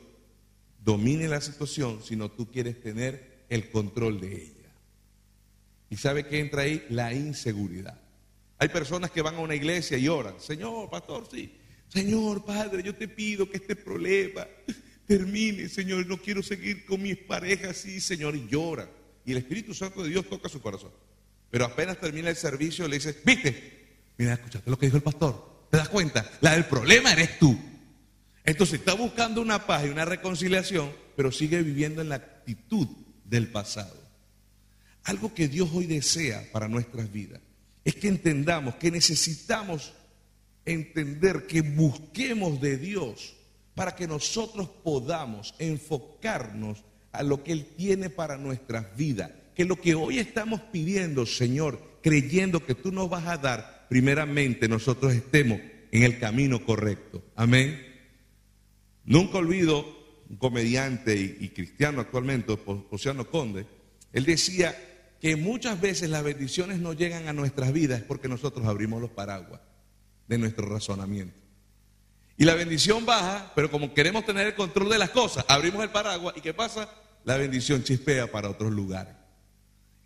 domine 0.85 1.29
la 1.29 1.41
situación, 1.41 2.03
sino 2.03 2.31
tú 2.31 2.51
quieres 2.51 2.81
tener 2.81 3.45
el 3.49 3.71
control 3.71 4.21
de 4.21 4.35
ella. 4.35 4.71
¿Y 5.91 5.97
sabe 5.97 6.27
qué 6.27 6.41
entra 6.41 6.63
ahí? 6.63 6.85
La 6.91 7.13
inseguridad. 7.13 8.01
Hay 8.59 8.69
personas 8.69 9.11
que 9.11 9.23
van 9.23 9.35
a 9.35 9.41
una 9.41 9.55
iglesia 9.55 9.99
y 9.99 10.09
oran, 10.09 10.41
Señor, 10.41 10.89
pastor, 10.89 11.27
sí, 11.31 11.53
Señor, 11.89 12.45
Padre, 12.45 12.83
yo 12.83 12.95
te 12.95 13.07
pido 13.07 13.51
que 13.51 13.59
este 13.59 13.77
problema 13.77 14.47
termine, 15.07 15.69
Señor, 15.69 16.07
no 16.07 16.17
quiero 16.17 16.43
seguir 16.43 16.87
con 16.87 17.03
mis 17.03 17.19
parejas 17.19 17.71
así, 17.71 18.01
Señor, 18.01 18.35
y 18.35 18.49
llora. 18.49 18.89
Y 19.25 19.33
el 19.33 19.39
Espíritu 19.39 19.75
Santo 19.75 20.03
de 20.03 20.11
Dios 20.11 20.29
toca 20.29 20.49
su 20.49 20.61
corazón. 20.61 20.91
Pero 21.51 21.65
apenas 21.65 21.99
termina 21.99 22.31
el 22.31 22.37
servicio, 22.37 22.89
le 22.89 22.97
dice, 22.97 23.21
viste, 23.25 23.97
mira, 24.17 24.35
escuchaste 24.35 24.71
lo 24.71 24.79
que 24.79 24.87
dijo 24.87 24.97
el 24.97 25.03
pastor, 25.03 25.67
¿te 25.71 25.77
das 25.77 25.89
cuenta? 25.89 26.31
La 26.41 26.53
del 26.53 26.65
problema 26.65 27.13
eres 27.13 27.39
tú. 27.39 27.59
Entonces 28.45 28.81
está 28.81 28.95
buscando 28.95 29.41
una 29.41 29.67
paz 29.67 29.85
y 29.85 29.91
una 29.91 30.05
reconciliación, 30.05 30.93
pero 31.17 31.31
sigue 31.31 31.63
viviendo 31.63 32.01
en 32.01 32.09
la 32.09 32.17
actitud 32.17 32.89
del 33.25 33.49
pasado. 33.49 34.03
Algo 35.05 35.35
que 35.35 35.49
Dios 35.49 35.71
hoy 35.73 35.87
desea 35.87 36.49
para 36.53 36.69
nuestras 36.69 37.13
vidas 37.13 37.41
es 37.85 37.97
que 37.97 38.09
entendamos 38.09 38.77
que 38.77 38.91
necesitamos 38.91 39.93
entender 40.65 41.47
que 41.47 41.63
busquemos 41.63 42.61
de 42.61 42.77
Dios 42.79 43.35
para 43.75 43.97
que 43.97 44.07
nosotros 44.07 44.69
podamos 44.85 45.55
enfocarnos 45.59 46.85
a 47.13 47.23
lo 47.23 47.45
que 47.45 47.53
Él 47.53 47.67
tiene 47.77 48.11
para 48.11 48.37
nuestras 48.37 48.97
vidas. 48.97 49.31
Que 49.55 49.65
lo 49.65 49.77
que 49.77 49.95
hoy 49.95 50.19
estamos 50.19 50.61
pidiendo, 50.73 51.27
Señor, 51.27 51.99
creyendo 52.03 52.65
que 52.65 52.75
tú 52.75 52.91
nos 52.91 53.09
vas 53.09 53.27
a 53.27 53.37
dar, 53.37 53.87
primeramente 53.89 54.69
nosotros 54.69 55.13
estemos 55.13 55.61
en 55.91 56.03
el 56.03 56.19
camino 56.19 56.65
correcto. 56.65 57.23
Amén. 57.37 57.87
Nunca 59.05 59.39
olvido 59.39 59.85
un 60.29 60.37
comediante 60.37 61.15
y, 61.15 61.49
cristiano 61.51 62.01
actualmente, 62.01 62.57
Oceano 62.91 63.29
Conde, 63.29 63.67
él 64.13 64.25
decía 64.25 64.75
que 65.21 65.37
muchas 65.37 65.81
veces 65.81 66.09
las 66.09 66.25
bendiciones 66.25 66.79
no 66.79 66.95
llegan 66.95 67.29
a 67.29 67.33
nuestras 67.33 67.73
vidas 67.73 68.03
porque 68.03 68.29
nosotros 68.29 68.67
abrimos 68.67 69.01
los 69.01 69.11
paraguas 69.11 69.61
de 70.27 70.39
nuestro 70.39 70.67
razonamiento. 70.67 71.39
Y 72.39 72.45
la 72.45 72.55
bendición 72.55 73.05
baja, 73.05 73.53
pero 73.55 73.71
como 73.71 73.93
queremos 73.93 74.25
tener 74.25 74.47
el 74.47 74.55
control 74.55 74.89
de 74.89 74.99
las 74.99 75.11
cosas, 75.11 75.45
abrimos 75.49 75.83
el 75.83 75.91
paraguas 75.91 76.35
y 76.37 76.41
¿qué 76.41 76.55
pasa? 76.55 76.89
La 77.25 77.37
bendición 77.37 77.85
chispea 77.85 78.31
para 78.31 78.51
otros 78.51 78.73
lugares. 78.73 79.15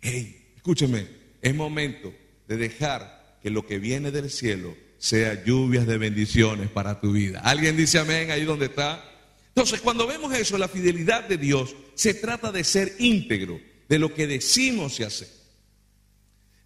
Hey, 0.01 0.53
escúcheme, 0.55 1.07
es 1.41 1.55
momento 1.55 2.13
de 2.47 2.57
dejar 2.57 3.37
que 3.41 3.49
lo 3.49 3.65
que 3.65 3.79
viene 3.79 4.11
del 4.11 4.29
cielo 4.29 4.75
sea 4.97 5.43
lluvias 5.43 5.87
de 5.87 5.97
bendiciones 5.97 6.69
para 6.69 6.99
tu 6.99 7.11
vida. 7.11 7.39
¿Alguien 7.41 7.77
dice 7.77 7.99
amén 7.99 8.31
ahí 8.31 8.43
donde 8.43 8.65
está? 8.65 9.03
Entonces, 9.49 9.81
cuando 9.81 10.05
vemos 10.05 10.33
eso, 10.33 10.57
la 10.57 10.67
fidelidad 10.67 11.27
de 11.27 11.37
Dios, 11.37 11.75
se 11.95 12.13
trata 12.13 12.51
de 12.51 12.63
ser 12.63 12.95
íntegro, 12.99 13.59
de 13.89 13.99
lo 13.99 14.13
que 14.13 14.27
decimos 14.27 14.99
y 14.99 15.03
hacemos. 15.03 15.33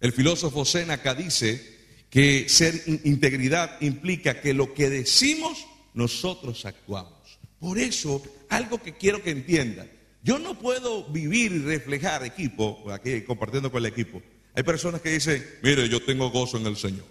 El 0.00 0.12
filósofo 0.12 0.64
Séneca 0.64 1.14
dice 1.14 1.78
que 2.10 2.48
ser 2.48 2.82
integridad 3.04 3.80
implica 3.80 4.40
que 4.40 4.52
lo 4.52 4.74
que 4.74 4.90
decimos, 4.90 5.66
nosotros 5.94 6.66
actuamos. 6.66 7.38
Por 7.58 7.78
eso, 7.78 8.22
algo 8.48 8.82
que 8.82 8.94
quiero 8.94 9.22
que 9.22 9.30
entiendan, 9.30 9.88
yo 10.22 10.38
no 10.38 10.58
puedo 10.58 11.04
vivir 11.04 11.52
y 11.52 11.58
reflejar 11.58 12.24
equipo, 12.24 12.90
aquí 12.92 13.22
compartiendo 13.22 13.70
con 13.70 13.84
el 13.84 13.86
equipo. 13.86 14.22
Hay 14.54 14.62
personas 14.62 15.00
que 15.00 15.10
dicen, 15.10 15.44
mire, 15.62 15.88
yo 15.88 16.04
tengo 16.04 16.30
gozo 16.30 16.58
en 16.58 16.66
el 16.66 16.76
Señor. 16.76 17.06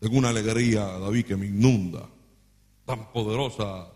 Tengo 0.00 0.18
una 0.18 0.30
alegría, 0.30 0.84
David, 0.84 1.26
que 1.26 1.36
me 1.36 1.46
inunda, 1.46 2.08
tan 2.84 3.12
poderosa, 3.12 3.88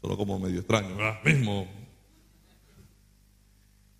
solo 0.00 0.16
como 0.16 0.38
medio 0.38 0.60
extraño, 0.60 0.96
¿verdad? 0.96 1.22
Mismo. 1.24 1.68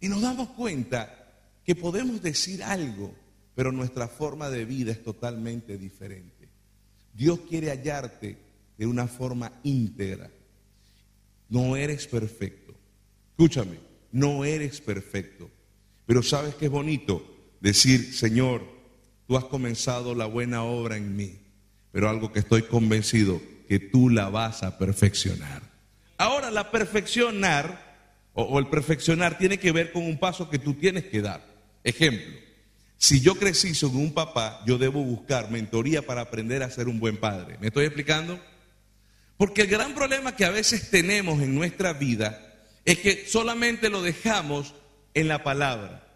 Y 0.01 0.09
nos 0.09 0.23
damos 0.23 0.51
cuenta 0.51 1.29
que 1.65 1.75
podemos 1.75 2.23
decir 2.23 2.63
algo, 2.63 3.15
pero 3.55 3.73
nuestra 3.73 4.09
forma 4.09 4.51
de 4.51 4.65
vida 4.65 4.93
es 4.93 5.03
totalmente 5.03 5.79
diferente. 5.79 6.49
Dios 7.13 7.41
quiere 7.49 7.71
hallarte 7.71 8.39
de 8.79 8.87
una 8.87 9.07
forma 9.07 9.53
íntegra. 9.63 10.31
No 11.51 11.77
eres 11.77 12.07
perfecto. 12.07 12.75
Escúchame, 13.33 13.79
no 14.13 14.45
eres 14.45 14.81
perfecto. 14.81 15.51
Pero 16.07 16.23
sabes 16.23 16.55
que 16.55 16.67
es 16.67 16.71
bonito 16.71 17.25
decir, 17.61 18.15
Señor, 18.15 18.63
tú 19.27 19.37
has 19.37 19.45
comenzado 19.45 20.15
la 20.15 20.27
buena 20.27 20.63
obra 20.63 20.97
en 20.97 21.15
mí, 21.15 21.39
pero 21.93 22.09
algo 22.09 22.33
que 22.33 22.39
estoy 22.39 22.63
convencido 22.63 23.41
que 23.69 23.79
tú 23.79 24.09
la 24.09 24.29
vas 24.29 24.63
a 24.63 24.79
perfeccionar. 24.79 25.63
Ahora, 26.19 26.51
la 26.51 26.71
perfeccionar 26.71 27.91
o, 28.33 28.59
el 28.59 28.69
perfeccionar 28.69 29.39
tiene 29.39 29.59
que 29.59 29.73
ver 29.73 29.93
con 29.93 30.03
un 30.03 30.19
paso 30.19 30.51
que 30.51 30.59
tú 30.59 30.75
tienes 30.75 31.05
que 31.05 31.21
dar. 31.21 31.45
Ejemplo, 31.83 32.37
si 32.97 33.21
yo 33.21 33.35
crecí 33.37 33.73
con 33.81 33.97
un 33.97 34.13
papá, 34.13 34.63
yo 34.67 34.79
debo 34.79 35.03
buscar 35.03 35.51
mentoría 35.51 36.03
para 36.03 36.23
aprender 36.23 36.63
a 36.63 36.71
ser 36.71 36.89
un 36.89 37.01
buen 37.01 37.17
padre. 37.17 37.57
¿Me 37.61 37.69
estoy 37.69 37.87
explicando? 37.87 38.39
Porque 39.41 39.63
el 39.63 39.69
gran 39.69 39.95
problema 39.95 40.37
que 40.37 40.45
a 40.45 40.51
veces 40.51 40.91
tenemos 40.91 41.41
en 41.41 41.55
nuestra 41.55 41.95
vida 41.95 42.67
es 42.85 42.99
que 42.99 43.25
solamente 43.27 43.89
lo 43.89 44.03
dejamos 44.03 44.75
en 45.15 45.29
la 45.29 45.43
palabra. 45.43 46.07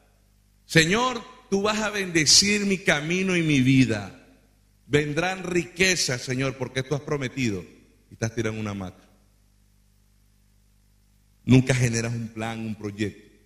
Señor, 0.66 1.22
tú 1.48 1.62
vas 1.62 1.78
a 1.78 1.88
bendecir 1.88 2.66
mi 2.66 2.76
camino 2.76 3.34
y 3.34 3.42
mi 3.42 3.62
vida. 3.62 4.26
Vendrán 4.86 5.42
riquezas, 5.42 6.20
Señor, 6.20 6.58
porque 6.58 6.82
tú 6.82 6.94
has 6.94 7.00
prometido. 7.00 7.64
Y 8.10 8.12
estás 8.12 8.34
tirando 8.34 8.60
una 8.60 8.74
mata. 8.74 9.08
Nunca 11.46 11.74
generas 11.74 12.12
un 12.12 12.28
plan, 12.28 12.60
un 12.60 12.74
proyecto. 12.74 13.38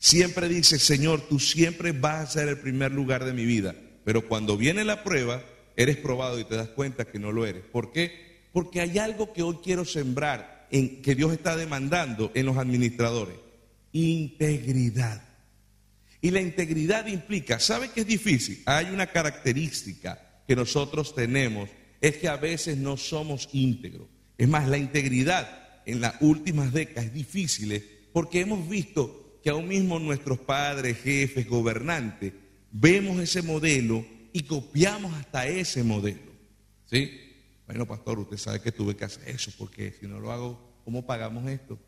Siempre 0.00 0.48
dices, 0.48 0.82
Señor, 0.82 1.28
tú 1.28 1.38
siempre 1.38 1.92
vas 1.92 2.30
a 2.30 2.32
ser 2.32 2.48
el 2.48 2.58
primer 2.58 2.90
lugar 2.90 3.24
de 3.24 3.32
mi 3.32 3.44
vida. 3.44 3.76
Pero 4.04 4.26
cuando 4.26 4.56
viene 4.56 4.84
la 4.84 5.04
prueba, 5.04 5.40
eres 5.76 5.98
probado 5.98 6.40
y 6.40 6.44
te 6.44 6.56
das 6.56 6.70
cuenta 6.70 7.04
que 7.04 7.20
no 7.20 7.30
lo 7.30 7.46
eres. 7.46 7.62
¿Por 7.62 7.92
qué? 7.92 8.29
Porque 8.52 8.80
hay 8.80 8.98
algo 8.98 9.32
que 9.32 9.42
hoy 9.42 9.58
quiero 9.62 9.84
sembrar, 9.84 10.66
en, 10.70 11.02
que 11.02 11.14
Dios 11.14 11.32
está 11.32 11.56
demandando 11.56 12.30
en 12.34 12.46
los 12.46 12.56
administradores. 12.56 13.36
Integridad. 13.92 15.22
Y 16.20 16.30
la 16.30 16.40
integridad 16.40 17.06
implica, 17.06 17.58
¿sabe 17.58 17.90
qué 17.94 18.00
es 18.02 18.06
difícil? 18.06 18.62
Hay 18.66 18.86
una 18.86 19.06
característica 19.06 20.20
que 20.46 20.54
nosotros 20.54 21.14
tenemos, 21.14 21.70
es 22.00 22.16
que 22.16 22.28
a 22.28 22.36
veces 22.36 22.76
no 22.76 22.96
somos 22.96 23.48
íntegros. 23.52 24.08
Es 24.36 24.48
más, 24.48 24.68
la 24.68 24.78
integridad 24.78 25.82
en 25.86 26.00
las 26.00 26.14
últimas 26.20 26.72
décadas 26.72 27.06
es 27.06 27.14
difícil 27.14 27.84
porque 28.12 28.40
hemos 28.40 28.68
visto 28.68 29.38
que 29.42 29.50
aún 29.50 29.68
mismo 29.68 29.98
nuestros 29.98 30.38
padres, 30.40 30.98
jefes, 30.98 31.48
gobernantes, 31.48 32.32
vemos 32.70 33.20
ese 33.20 33.42
modelo 33.42 34.04
y 34.32 34.42
copiamos 34.42 35.14
hasta 35.14 35.46
ese 35.46 35.82
modelo. 35.82 36.30
¿Sí? 36.86 37.29
Bueno, 37.70 37.86
pastor, 37.86 38.18
usted 38.18 38.36
sabe 38.36 38.60
que 38.60 38.72
tuve 38.72 38.96
que 38.96 39.04
hacer 39.04 39.28
eso, 39.28 39.52
porque 39.56 39.92
si 39.92 40.08
no 40.08 40.18
lo 40.18 40.32
hago, 40.32 40.80
¿cómo 40.84 41.06
pagamos 41.06 41.48
esto? 41.48 41.78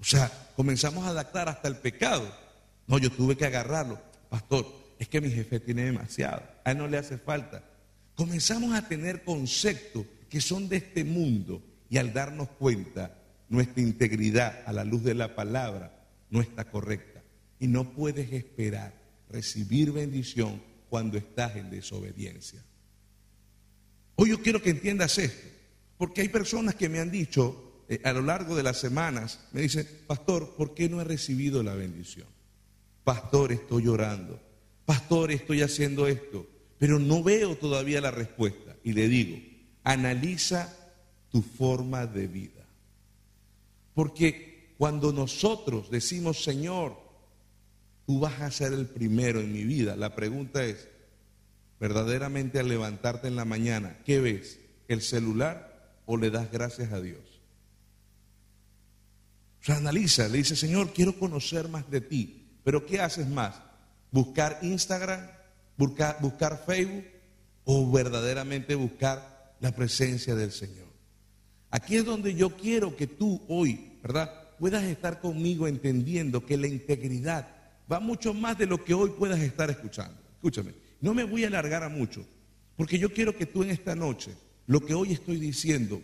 O 0.00 0.04
sea, 0.04 0.32
comenzamos 0.56 1.04
a 1.04 1.10
adaptar 1.10 1.46
hasta 1.50 1.68
el 1.68 1.76
pecado. 1.76 2.26
No, 2.86 2.96
yo 2.96 3.10
tuve 3.12 3.36
que 3.36 3.44
agarrarlo. 3.44 4.00
Pastor, 4.30 4.66
es 4.98 5.06
que 5.08 5.20
mi 5.20 5.30
jefe 5.30 5.60
tiene 5.60 5.84
demasiado. 5.84 6.42
A 6.64 6.70
él 6.70 6.78
no 6.78 6.88
le 6.88 6.96
hace 6.96 7.18
falta. 7.18 7.62
Comenzamos 8.14 8.74
a 8.74 8.88
tener 8.88 9.24
conceptos 9.24 10.06
que 10.30 10.40
son 10.40 10.70
de 10.70 10.78
este 10.78 11.04
mundo 11.04 11.62
y 11.90 11.98
al 11.98 12.14
darnos 12.14 12.48
cuenta 12.58 13.18
nuestra 13.50 13.82
integridad 13.82 14.62
a 14.64 14.72
la 14.72 14.84
luz 14.84 15.04
de 15.04 15.12
la 15.12 15.34
palabra 15.34 16.02
no 16.30 16.40
está 16.40 16.64
correcta. 16.64 17.22
Y 17.60 17.68
no 17.68 17.92
puedes 17.92 18.32
esperar 18.32 18.94
recibir 19.28 19.92
bendición 19.92 20.62
cuando 20.88 21.18
estás 21.18 21.56
en 21.56 21.68
desobediencia. 21.68 22.64
Hoy 24.16 24.30
yo 24.30 24.42
quiero 24.42 24.62
que 24.62 24.70
entiendas 24.70 25.18
esto, 25.18 25.48
porque 25.98 26.22
hay 26.22 26.28
personas 26.28 26.74
que 26.74 26.88
me 26.88 26.98
han 26.98 27.10
dicho 27.10 27.84
eh, 27.88 28.00
a 28.02 28.12
lo 28.12 28.22
largo 28.22 28.56
de 28.56 28.62
las 28.62 28.78
semanas, 28.78 29.46
me 29.52 29.60
dicen, 29.60 29.86
pastor, 30.06 30.54
¿por 30.56 30.74
qué 30.74 30.88
no 30.88 31.00
he 31.00 31.04
recibido 31.04 31.62
la 31.62 31.74
bendición? 31.74 32.26
Pastor, 33.04 33.52
estoy 33.52 33.84
llorando. 33.84 34.40
Pastor, 34.84 35.30
estoy 35.30 35.62
haciendo 35.62 36.06
esto, 36.06 36.46
pero 36.78 36.98
no 36.98 37.22
veo 37.22 37.56
todavía 37.56 38.00
la 38.00 38.10
respuesta. 38.10 38.74
Y 38.82 38.92
le 38.92 39.08
digo, 39.08 39.38
analiza 39.84 40.74
tu 41.30 41.42
forma 41.42 42.06
de 42.06 42.26
vida. 42.26 42.64
Porque 43.94 44.74
cuando 44.78 45.12
nosotros 45.12 45.90
decimos, 45.90 46.42
Señor, 46.42 46.96
tú 48.06 48.20
vas 48.20 48.40
a 48.40 48.50
ser 48.50 48.72
el 48.72 48.86
primero 48.86 49.40
en 49.40 49.52
mi 49.52 49.64
vida, 49.64 49.96
la 49.96 50.14
pregunta 50.14 50.64
es, 50.64 50.88
verdaderamente 51.80 52.58
al 52.58 52.68
levantarte 52.68 53.28
en 53.28 53.36
la 53.36 53.44
mañana, 53.44 53.98
¿qué 54.04 54.20
ves? 54.20 54.60
¿El 54.88 55.02
celular 55.02 56.00
o 56.06 56.16
le 56.16 56.30
das 56.30 56.50
gracias 56.50 56.92
a 56.92 57.00
Dios? 57.00 57.20
O 59.60 59.64
sea, 59.66 59.76
analiza, 59.76 60.28
le 60.28 60.38
dice, 60.38 60.54
Señor, 60.54 60.92
quiero 60.92 61.18
conocer 61.18 61.68
más 61.68 61.90
de 61.90 62.00
ti, 62.00 62.60
pero 62.62 62.86
¿qué 62.86 63.00
haces 63.00 63.28
más? 63.28 63.60
¿Buscar 64.12 64.58
Instagram? 64.62 65.28
¿Buscar, 65.76 66.18
buscar 66.20 66.62
Facebook? 66.64 67.04
¿O 67.64 67.90
verdaderamente 67.90 68.74
buscar 68.74 69.54
la 69.60 69.72
presencia 69.74 70.34
del 70.34 70.52
Señor? 70.52 70.86
Aquí 71.70 71.96
es 71.96 72.04
donde 72.04 72.34
yo 72.34 72.56
quiero 72.56 72.96
que 72.96 73.06
tú 73.06 73.42
hoy, 73.48 73.98
¿verdad? 74.02 74.32
Puedas 74.58 74.84
estar 74.84 75.20
conmigo 75.20 75.66
entendiendo 75.66 76.46
que 76.46 76.56
la 76.56 76.68
integridad 76.68 77.48
va 77.90 78.00
mucho 78.00 78.32
más 78.32 78.56
de 78.56 78.66
lo 78.66 78.82
que 78.84 78.94
hoy 78.94 79.10
puedas 79.10 79.40
estar 79.40 79.68
escuchando. 79.68 80.16
Escúchame, 80.36 80.72
no 81.06 81.14
me 81.14 81.22
voy 81.22 81.44
a 81.44 81.46
alargar 81.46 81.84
a 81.84 81.88
mucho, 81.88 82.26
porque 82.76 82.98
yo 82.98 83.12
quiero 83.12 83.36
que 83.36 83.46
tú 83.46 83.62
en 83.62 83.70
esta 83.70 83.94
noche, 83.94 84.32
lo 84.66 84.80
que 84.80 84.92
hoy 84.92 85.12
estoy 85.12 85.36
diciendo, 85.36 86.02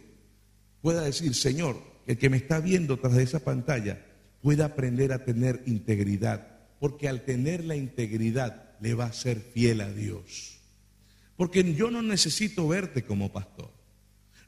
pueda 0.80 1.02
decir, 1.02 1.34
Señor, 1.34 1.76
el 2.06 2.16
que 2.16 2.30
me 2.30 2.36
está 2.36 2.60
viendo 2.60 2.96
tras 3.00 3.14
de 3.14 3.24
esa 3.24 3.40
pantalla, 3.40 4.06
pueda 4.42 4.66
aprender 4.66 5.12
a 5.12 5.24
tener 5.24 5.60
integridad, 5.66 6.46
porque 6.78 7.08
al 7.08 7.24
tener 7.24 7.64
la 7.64 7.74
integridad 7.74 8.78
le 8.80 8.94
va 8.94 9.06
a 9.06 9.12
ser 9.12 9.40
fiel 9.40 9.80
a 9.80 9.92
Dios. 9.92 10.60
Porque 11.34 11.74
yo 11.74 11.90
no 11.90 12.00
necesito 12.00 12.68
verte 12.68 13.02
como 13.02 13.32
pastor. 13.32 13.72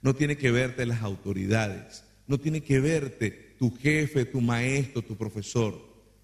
No 0.02 0.14
tiene 0.14 0.36
que 0.36 0.52
verte 0.52 0.86
las 0.86 1.02
autoridades, 1.02 2.04
no 2.28 2.38
tiene 2.38 2.60
que 2.60 2.78
verte 2.78 3.56
tu 3.58 3.76
jefe, 3.76 4.24
tu 4.24 4.40
maestro, 4.40 5.02
tu 5.02 5.16
profesor. 5.16 5.80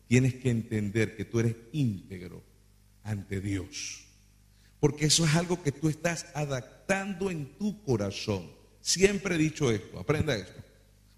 Tienes 0.07 0.35
que 0.35 0.51
entender 0.51 1.17
que 1.17 1.25
tú 1.25 1.41
eres 1.41 1.57
íntegro 1.73 2.45
ante 3.03 3.41
Dios. 3.41 4.07
Porque 4.81 5.07
eso 5.07 5.27
es 5.27 5.35
algo 5.35 5.63
que 5.63 5.73
tú 5.73 5.89
estás 5.89 6.27
adaptando 6.35 7.31
en 7.31 7.57
tu 7.59 7.83
corazón. 7.83 8.51
Siempre 8.81 9.35
he 9.35 9.39
dicho 9.39 9.71
esto, 9.71 10.01
aprenda 10.01 10.35
esto. 10.35 10.61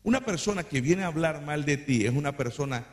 Una 0.03 0.25
persona 0.25 0.64
que 0.64 0.81
viene 0.81 1.05
a 1.05 1.07
hablar 1.07 1.42
mal 1.42 1.64
de 1.64 1.77
ti 1.77 2.05
es 2.05 2.12
una 2.12 2.37
persona 2.37 2.85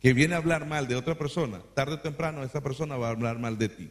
que 0.00 0.12
viene 0.12 0.34
a 0.34 0.38
hablar 0.38 0.66
mal 0.66 0.88
de 0.88 0.96
otra 0.96 1.16
persona. 1.16 1.62
Tarde 1.74 1.94
o 1.94 2.00
temprano 2.00 2.42
esa 2.42 2.60
persona 2.60 2.96
va 2.96 3.08
a 3.08 3.12
hablar 3.12 3.38
mal 3.38 3.58
de 3.58 3.68
ti. 3.68 3.90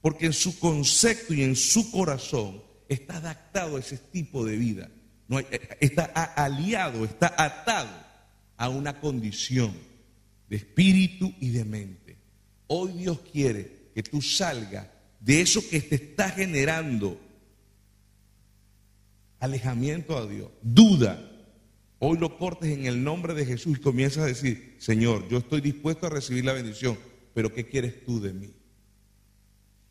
Porque 0.00 0.26
en 0.26 0.32
su 0.32 0.58
concepto 0.58 1.32
y 1.32 1.42
en 1.42 1.54
su 1.54 1.90
corazón 1.92 2.62
está 2.88 3.16
adaptado 3.16 3.76
a 3.76 3.80
ese 3.80 3.96
tipo 3.96 4.44
de 4.44 4.56
vida. 4.56 4.90
No 5.28 5.38
eh, 5.38 5.46
está 5.80 6.04
aliado, 6.04 7.04
está 7.04 7.32
atado 7.38 8.04
a 8.56 8.68
una 8.68 9.00
condición 9.00 9.72
de 10.48 10.56
espíritu 10.56 11.32
y 11.40 11.50
de 11.50 11.64
mente. 11.64 12.16
Hoy 12.66 12.92
Dios 12.92 13.20
quiere 13.32 13.90
que 13.94 14.02
tú 14.02 14.20
salgas 14.20 14.88
de 15.24 15.40
eso 15.40 15.66
que 15.70 15.80
te 15.80 15.94
está 15.94 16.28
generando 16.28 17.18
alejamiento 19.40 20.18
a 20.18 20.26
Dios, 20.26 20.50
duda. 20.60 21.30
Hoy 21.98 22.18
lo 22.18 22.36
cortes 22.36 22.70
en 22.70 22.84
el 22.84 23.02
nombre 23.02 23.32
de 23.32 23.46
Jesús 23.46 23.78
y 23.78 23.80
comienzas 23.80 24.24
a 24.24 24.26
decir, 24.26 24.76
Señor, 24.78 25.26
yo 25.28 25.38
estoy 25.38 25.62
dispuesto 25.62 26.06
a 26.06 26.10
recibir 26.10 26.44
la 26.44 26.52
bendición, 26.52 26.98
pero 27.32 27.54
¿qué 27.54 27.66
quieres 27.66 28.04
tú 28.04 28.20
de 28.20 28.34
mí? 28.34 28.52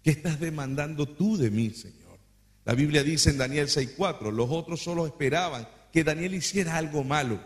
¿Qué 0.04 0.12
estás 0.12 0.40
demandando 0.40 1.08
tú 1.08 1.36
de 1.36 1.50
mí, 1.50 1.72
Señor? 1.72 2.20
La 2.66 2.76
Biblia 2.76 3.04
dice 3.04 3.32
en 3.32 3.40
Daniel 3.40 3.70
6:4, 3.70 4.32
los 4.32 4.52
otros 4.52 4.84
solo 4.84 5.08
esperaban 5.08 5.68
que 5.92 6.04
Daniel 6.04 6.36
hiciera 6.36 6.78
algo 6.78 7.04
malo 7.04 7.42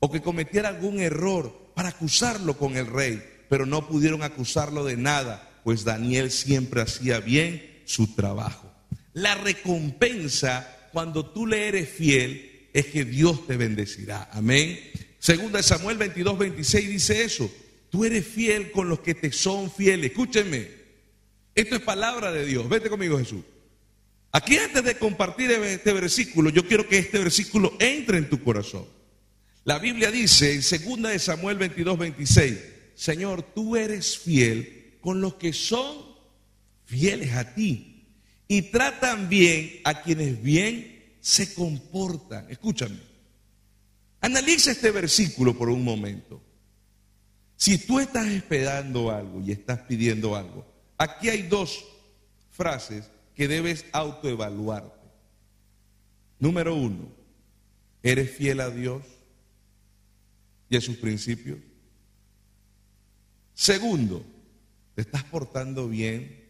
o 0.00 0.10
que 0.10 0.22
cometiera 0.22 0.70
algún 0.70 0.98
error 0.98 1.70
para 1.76 1.90
acusarlo 1.90 2.58
con 2.58 2.76
el 2.76 2.88
rey, 2.88 3.22
pero 3.48 3.64
no 3.64 3.86
pudieron 3.86 4.24
acusarlo 4.24 4.84
de 4.84 4.96
nada, 4.96 5.51
pues 5.64 5.84
Daniel 5.84 6.30
siempre 6.30 6.82
hacía 6.82 7.20
bien 7.20 7.82
su 7.84 8.14
trabajo. 8.14 8.72
La 9.12 9.34
recompensa 9.34 10.88
cuando 10.92 11.26
tú 11.26 11.46
le 11.46 11.68
eres 11.68 11.88
fiel 11.88 12.68
es 12.72 12.86
que 12.86 13.04
Dios 13.04 13.46
te 13.46 13.56
bendecirá. 13.56 14.28
Amén. 14.32 14.78
Segunda 15.18 15.58
de 15.58 15.62
Samuel 15.62 15.98
22, 15.98 16.38
26 16.38 16.88
dice 16.88 17.24
eso. 17.24 17.50
Tú 17.90 18.04
eres 18.04 18.26
fiel 18.26 18.72
con 18.72 18.88
los 18.88 19.00
que 19.00 19.14
te 19.14 19.30
son 19.32 19.70
fieles. 19.70 20.10
Escúchenme. 20.10 20.68
Esto 21.54 21.76
es 21.76 21.82
palabra 21.82 22.32
de 22.32 22.46
Dios. 22.46 22.68
Vete 22.68 22.88
conmigo, 22.88 23.18
Jesús. 23.18 23.42
Aquí 24.32 24.56
antes 24.56 24.82
de 24.82 24.96
compartir 24.96 25.50
este 25.50 25.92
versículo, 25.92 26.48
yo 26.48 26.66
quiero 26.66 26.88
que 26.88 26.96
este 26.96 27.18
versículo 27.18 27.76
entre 27.78 28.16
en 28.16 28.30
tu 28.30 28.42
corazón. 28.42 28.86
La 29.64 29.78
Biblia 29.78 30.10
dice 30.10 30.54
en 30.54 30.60
2 30.60 31.02
de 31.12 31.18
Samuel 31.18 31.58
22, 31.58 31.98
26, 31.98 32.58
Señor, 32.94 33.42
tú 33.54 33.76
eres 33.76 34.18
fiel 34.18 34.81
con 35.02 35.20
los 35.20 35.34
que 35.34 35.52
son 35.52 35.96
fieles 36.86 37.34
a 37.34 37.54
ti 37.54 38.06
y 38.48 38.62
tratan 38.62 39.28
bien 39.28 39.80
a 39.84 40.00
quienes 40.02 40.42
bien 40.42 41.16
se 41.20 41.52
comportan. 41.52 42.50
Escúchame. 42.50 42.98
Analiza 44.20 44.70
este 44.70 44.90
versículo 44.92 45.58
por 45.58 45.68
un 45.68 45.82
momento. 45.84 46.40
Si 47.56 47.78
tú 47.78 47.98
estás 47.98 48.26
esperando 48.28 49.10
algo 49.10 49.40
y 49.40 49.52
estás 49.52 49.80
pidiendo 49.80 50.36
algo, 50.36 50.64
aquí 50.96 51.28
hay 51.28 51.42
dos 51.42 51.84
frases 52.50 53.10
que 53.34 53.48
debes 53.48 53.84
autoevaluarte. 53.92 55.00
Número 56.38 56.74
uno, 56.74 57.08
¿eres 58.02 58.30
fiel 58.30 58.60
a 58.60 58.70
Dios 58.70 59.02
y 60.68 60.76
a 60.76 60.80
sus 60.80 60.96
principios? 60.96 61.58
Segundo, 63.54 64.24
¿te 64.94 65.02
estás 65.02 65.24
portando 65.24 65.88
bien 65.88 66.42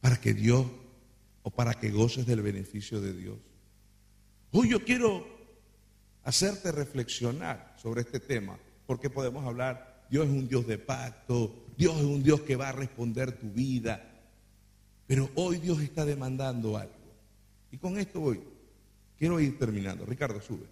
para 0.00 0.20
que 0.20 0.34
Dios 0.34 0.66
o 1.42 1.50
para 1.50 1.74
que 1.74 1.90
goces 1.90 2.26
del 2.26 2.42
beneficio 2.42 3.00
de 3.00 3.12
Dios? 3.12 3.38
Hoy 4.52 4.70
yo 4.70 4.84
quiero 4.84 5.26
hacerte 6.24 6.72
reflexionar 6.72 7.74
sobre 7.80 8.02
este 8.02 8.20
tema, 8.20 8.58
porque 8.86 9.10
podemos 9.10 9.44
hablar, 9.46 10.06
Dios 10.10 10.26
es 10.26 10.32
un 10.32 10.48
Dios 10.48 10.66
de 10.66 10.78
pacto, 10.78 11.64
Dios 11.76 11.96
es 11.96 12.04
un 12.04 12.22
Dios 12.22 12.40
que 12.42 12.56
va 12.56 12.68
a 12.68 12.72
responder 12.72 13.38
tu 13.38 13.50
vida, 13.50 14.06
pero 15.06 15.30
hoy 15.34 15.58
Dios 15.58 15.80
está 15.80 16.04
demandando 16.04 16.76
algo. 16.76 16.94
Y 17.72 17.78
con 17.78 17.98
esto 17.98 18.20
voy, 18.20 18.40
quiero 19.16 19.40
ir 19.40 19.58
terminando. 19.58 20.04
Ricardo, 20.04 20.40
sube. 20.40 20.66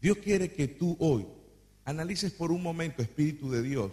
Dios 0.00 0.18
quiere 0.18 0.52
que 0.52 0.68
tú 0.68 0.96
hoy 1.00 1.26
analices 1.84 2.32
por 2.32 2.52
un 2.52 2.62
momento, 2.62 3.02
Espíritu 3.02 3.50
de 3.50 3.62
Dios, 3.62 3.92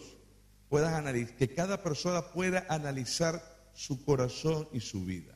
puedas 0.69 0.93
analizar, 0.93 1.35
que 1.35 1.49
cada 1.49 1.81
persona 1.81 2.31
pueda 2.31 2.65
analizar 2.69 3.41
su 3.73 4.03
corazón 4.03 4.67
y 4.73 4.79
su 4.79 5.05
vida. 5.05 5.33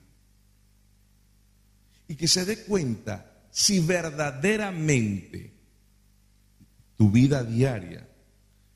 Y 2.07 2.15
que 2.15 2.27
se 2.27 2.45
dé 2.45 2.63
cuenta 2.65 3.33
si 3.49 3.79
verdaderamente 3.79 5.53
tu 6.97 7.11
vida 7.11 7.43
diaria 7.43 8.07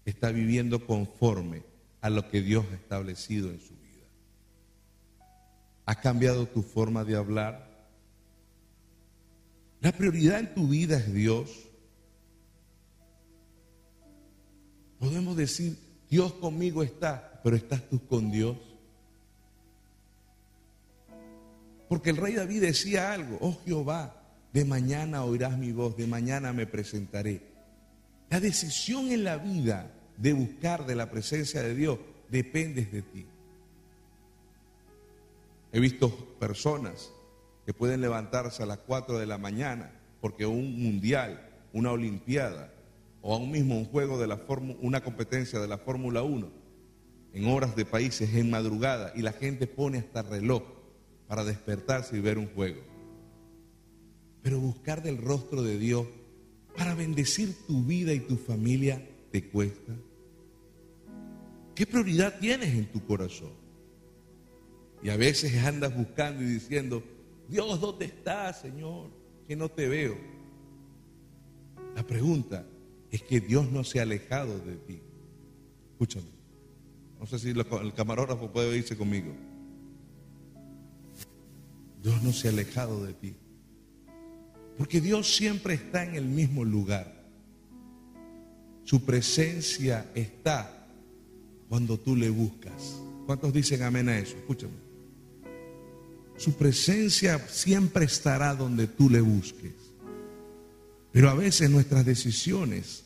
está 0.05 0.31
viviendo 0.31 0.85
conforme 0.85 1.63
a 2.01 2.09
lo 2.09 2.29
que 2.29 2.41
Dios 2.41 2.65
ha 2.71 2.75
establecido 2.75 3.49
en 3.49 3.59
su 3.59 3.75
vida. 3.75 4.05
¿Ha 5.85 5.95
cambiado 5.95 6.47
tu 6.47 6.63
forma 6.63 7.03
de 7.03 7.15
hablar? 7.15 7.67
La 9.81 9.91
prioridad 9.91 10.39
en 10.39 10.53
tu 10.53 10.67
vida 10.67 10.97
es 10.97 11.13
Dios. 11.13 11.66
Podemos 14.99 15.37
decir, 15.37 15.77
Dios 16.09 16.33
conmigo 16.33 16.83
está, 16.83 17.39
pero 17.43 17.55
estás 17.55 17.87
tú 17.89 18.05
con 18.07 18.31
Dios. 18.31 18.57
Porque 21.89 22.09
el 22.09 22.17
rey 22.17 22.33
David 22.33 22.61
decía 22.61 23.13
algo, 23.13 23.37
oh 23.41 23.57
Jehová, 23.65 24.15
de 24.53 24.65
mañana 24.65 25.23
oirás 25.23 25.57
mi 25.57 25.71
voz, 25.71 25.95
de 25.95 26.07
mañana 26.07 26.51
me 26.53 26.65
presentaré. 26.65 27.41
La 28.29 28.39
decisión 28.39 29.11
en 29.11 29.23
la 29.23 29.37
vida 29.37 29.91
de 30.17 30.33
buscar 30.33 30.85
de 30.85 30.95
la 30.95 31.09
presencia 31.09 31.61
de 31.61 31.75
Dios 31.75 31.99
depende 32.29 32.85
de 32.85 33.01
ti. 33.03 33.25
He 35.71 35.79
visto 35.79 36.09
personas 36.39 37.11
que 37.65 37.73
pueden 37.73 38.01
levantarse 38.01 38.63
a 38.63 38.65
las 38.65 38.79
4 38.79 39.19
de 39.19 39.25
la 39.25 39.37
mañana 39.37 39.91
porque 40.21 40.45
un 40.45 40.81
mundial, 40.81 41.49
una 41.73 41.91
olimpiada 41.91 42.73
o 43.29 43.33
aún 43.33 43.51
mismo 43.51 43.77
un 43.77 43.83
juego 43.83 44.17
de 44.17 44.25
la 44.25 44.39
una 44.79 45.03
competencia 45.03 45.59
de 45.59 45.67
la 45.67 45.77
Fórmula 45.77 46.23
1 46.23 46.49
en 47.33 47.45
horas 47.47 47.75
de 47.75 47.83
países 47.83 48.33
en 48.33 48.49
madrugada 48.49 49.11
y 49.17 49.21
la 49.21 49.33
gente 49.33 49.67
pone 49.67 49.97
hasta 49.97 50.21
reloj 50.21 50.63
para 51.27 51.43
despertarse 51.43 52.15
y 52.15 52.21
ver 52.21 52.37
un 52.37 52.47
juego. 52.47 52.79
Pero 54.41 54.61
buscar 54.61 55.03
del 55.03 55.17
rostro 55.17 55.61
de 55.61 55.77
Dios 55.77 56.07
para 56.77 56.95
bendecir 56.95 57.53
tu 57.67 57.83
vida 57.83 58.13
y 58.13 58.21
tu 58.21 58.37
familia 58.37 59.05
te 59.29 59.49
cuesta. 59.49 59.91
¿Qué 61.75 61.85
prioridad 61.85 62.39
tienes 62.39 62.69
en 62.69 62.89
tu 62.93 63.05
corazón? 63.05 63.51
Y 65.03 65.09
a 65.09 65.17
veces 65.17 65.53
andas 65.65 65.93
buscando 65.93 66.43
y 66.43 66.45
diciendo, 66.45 67.03
Dios, 67.49 67.81
¿dónde 67.81 68.05
estás, 68.05 68.61
Señor? 68.61 69.09
Que 69.45 69.57
no 69.57 69.67
te 69.67 69.89
veo. 69.89 70.15
La 71.93 72.07
pregunta 72.07 72.65
es 73.11 73.21
que 73.23 73.39
Dios 73.39 73.71
no 73.71 73.83
se 73.83 73.99
ha 73.99 74.03
alejado 74.03 74.59
de 74.59 74.75
ti. 74.75 75.01
Escúchame. 75.91 76.27
No 77.19 77.25
sé 77.25 77.39
si 77.39 77.49
el 77.49 77.93
camarógrafo 77.93 78.51
puede 78.51 78.77
irse 78.77 78.95
conmigo. 78.95 79.33
Dios 82.03 82.21
no 82.21 82.31
se 82.31 82.47
ha 82.47 82.51
alejado 82.51 83.03
de 83.03 83.13
ti. 83.13 83.35
Porque 84.77 85.01
Dios 85.01 85.35
siempre 85.35 85.73
está 85.73 86.03
en 86.03 86.15
el 86.15 86.25
mismo 86.25 86.63
lugar. 86.63 87.25
Su 88.83 89.03
presencia 89.03 90.09
está 90.13 90.87
cuando 91.67 91.99
tú 91.99 92.15
le 92.15 92.29
buscas. 92.29 93.01
¿Cuántos 93.25 93.51
dicen 93.51 93.81
amén 93.83 94.07
a 94.09 94.19
eso? 94.19 94.37
Escúchame. 94.37 94.87
Su 96.37 96.53
presencia 96.53 97.39
siempre 97.49 98.05
estará 98.05 98.53
donde 98.55 98.87
tú 98.87 99.09
le 99.09 99.21
busques. 99.21 99.73
Pero 101.17 101.31
a 101.31 101.33
veces 101.33 101.67
nuestras 101.71 102.05
decisiones 102.05 103.03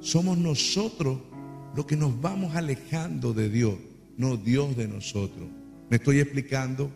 somos 0.00 0.38
nosotros 0.38 1.20
los 1.76 1.84
que 1.84 1.98
nos 1.98 2.18
vamos 2.18 2.56
alejando 2.56 3.34
de 3.34 3.50
Dios, 3.50 3.74
no 4.16 4.38
Dios 4.38 4.74
de 4.74 4.88
nosotros. 4.88 5.46
¿Me 5.90 5.98
estoy 5.98 6.18
explicando? 6.18 6.90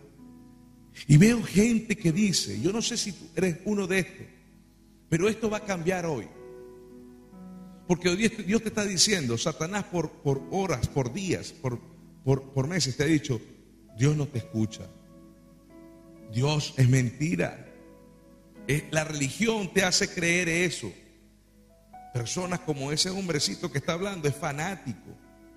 Y 1.06 1.18
veo 1.18 1.42
gente 1.42 1.94
que 1.94 2.10
dice, 2.10 2.58
yo 2.58 2.72
no 2.72 2.80
sé 2.80 2.96
si 2.96 3.12
tú 3.12 3.26
eres 3.36 3.58
uno 3.66 3.86
de 3.86 3.98
estos, 3.98 4.26
pero 5.10 5.28
esto 5.28 5.50
va 5.50 5.58
a 5.58 5.66
cambiar 5.66 6.06
hoy. 6.06 6.26
Porque 7.86 8.16
Dios 8.16 8.62
te 8.62 8.68
está 8.68 8.86
diciendo, 8.86 9.36
Satanás 9.36 9.84
por, 9.84 10.10
por 10.22 10.42
horas, 10.52 10.88
por 10.88 11.12
días, 11.12 11.52
por, 11.52 11.78
por, 12.24 12.50
por 12.54 12.66
meses 12.66 12.96
te 12.96 13.02
ha 13.02 13.06
dicho, 13.08 13.42
Dios 13.98 14.16
no 14.16 14.26
te 14.26 14.38
escucha. 14.38 14.88
Dios 16.32 16.72
es 16.78 16.88
mentira. 16.88 17.73
La 18.90 19.04
religión 19.04 19.72
te 19.72 19.84
hace 19.84 20.08
creer 20.08 20.48
eso. 20.48 20.92
Personas 22.12 22.60
como 22.60 22.92
ese 22.92 23.10
hombrecito 23.10 23.70
que 23.70 23.78
está 23.78 23.94
hablando 23.94 24.28
es 24.28 24.34
fanático. 24.34 25.10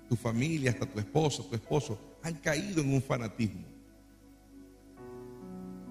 Tu 0.08 0.16
familia, 0.16 0.70
hasta 0.70 0.86
tu 0.86 0.98
esposa, 0.98 1.42
tu 1.48 1.54
esposo, 1.54 2.18
han 2.22 2.34
caído 2.34 2.80
en 2.82 2.92
un 2.92 3.02
fanatismo. 3.02 3.66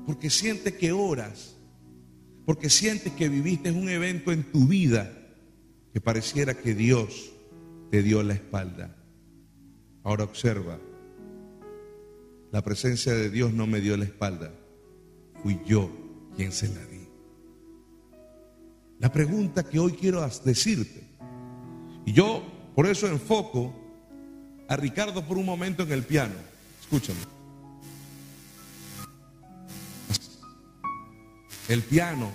Porque 0.06 0.30
sientes 0.30 0.73
que 0.73 0.91
oras, 0.91 1.56
porque 2.45 2.69
sientes 2.69 3.13
que 3.13 3.30
viviste 3.30 3.71
un 3.71 3.89
evento 3.89 4.32
en 4.32 4.43
tu 4.51 4.67
vida 4.67 5.12
que 5.93 6.01
pareciera 6.01 6.53
que 6.53 6.73
Dios 6.73 7.32
te 7.91 8.03
dio 8.03 8.23
la 8.23 8.34
espalda. 8.34 8.95
Ahora 10.03 10.23
observa, 10.23 10.80
la 12.51 12.63
presencia 12.63 13.13
de 13.13 13.30
Dios 13.30 13.53
no 13.53 13.67
me 13.67 13.82
dio 13.82 13.97
la 13.97 14.06
espalda, 14.06 14.53
fui 15.43 15.60
yo 15.65 15.91
quien 16.36 16.51
se 16.51 16.69
la 16.69 16.86
di. 16.86 16.97
La 19.00 19.12
pregunta 19.12 19.64
que 19.64 19.80
hoy 19.80 19.92
quiero 19.94 20.28
decirte, 20.44 21.04
y 22.06 22.14
yo 22.14 22.44
por 22.74 22.88
eso 22.88 23.08
enfoco 23.08 23.74
a 24.68 24.76
Ricardo 24.76 25.26
por 25.26 25.38
un 25.38 25.46
momento 25.46 25.84
en 25.84 25.92
el 25.92 26.04
piano, 26.04 26.34
escúchame. 26.82 27.20
El 31.68 31.84
piano, 31.84 32.32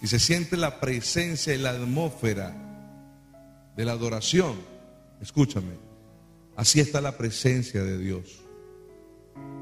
y 0.00 0.06
se 0.08 0.18
siente 0.18 0.56
la 0.56 0.80
presencia 0.80 1.54
y 1.54 1.58
la 1.58 1.70
atmósfera 1.70 2.56
de 3.76 3.84
la 3.84 3.92
adoración, 3.92 4.56
escúchame, 5.20 5.74
así 6.56 6.80
está 6.80 7.00
la 7.00 7.16
presencia 7.16 7.84
de 7.84 7.98
Dios. 7.98 8.40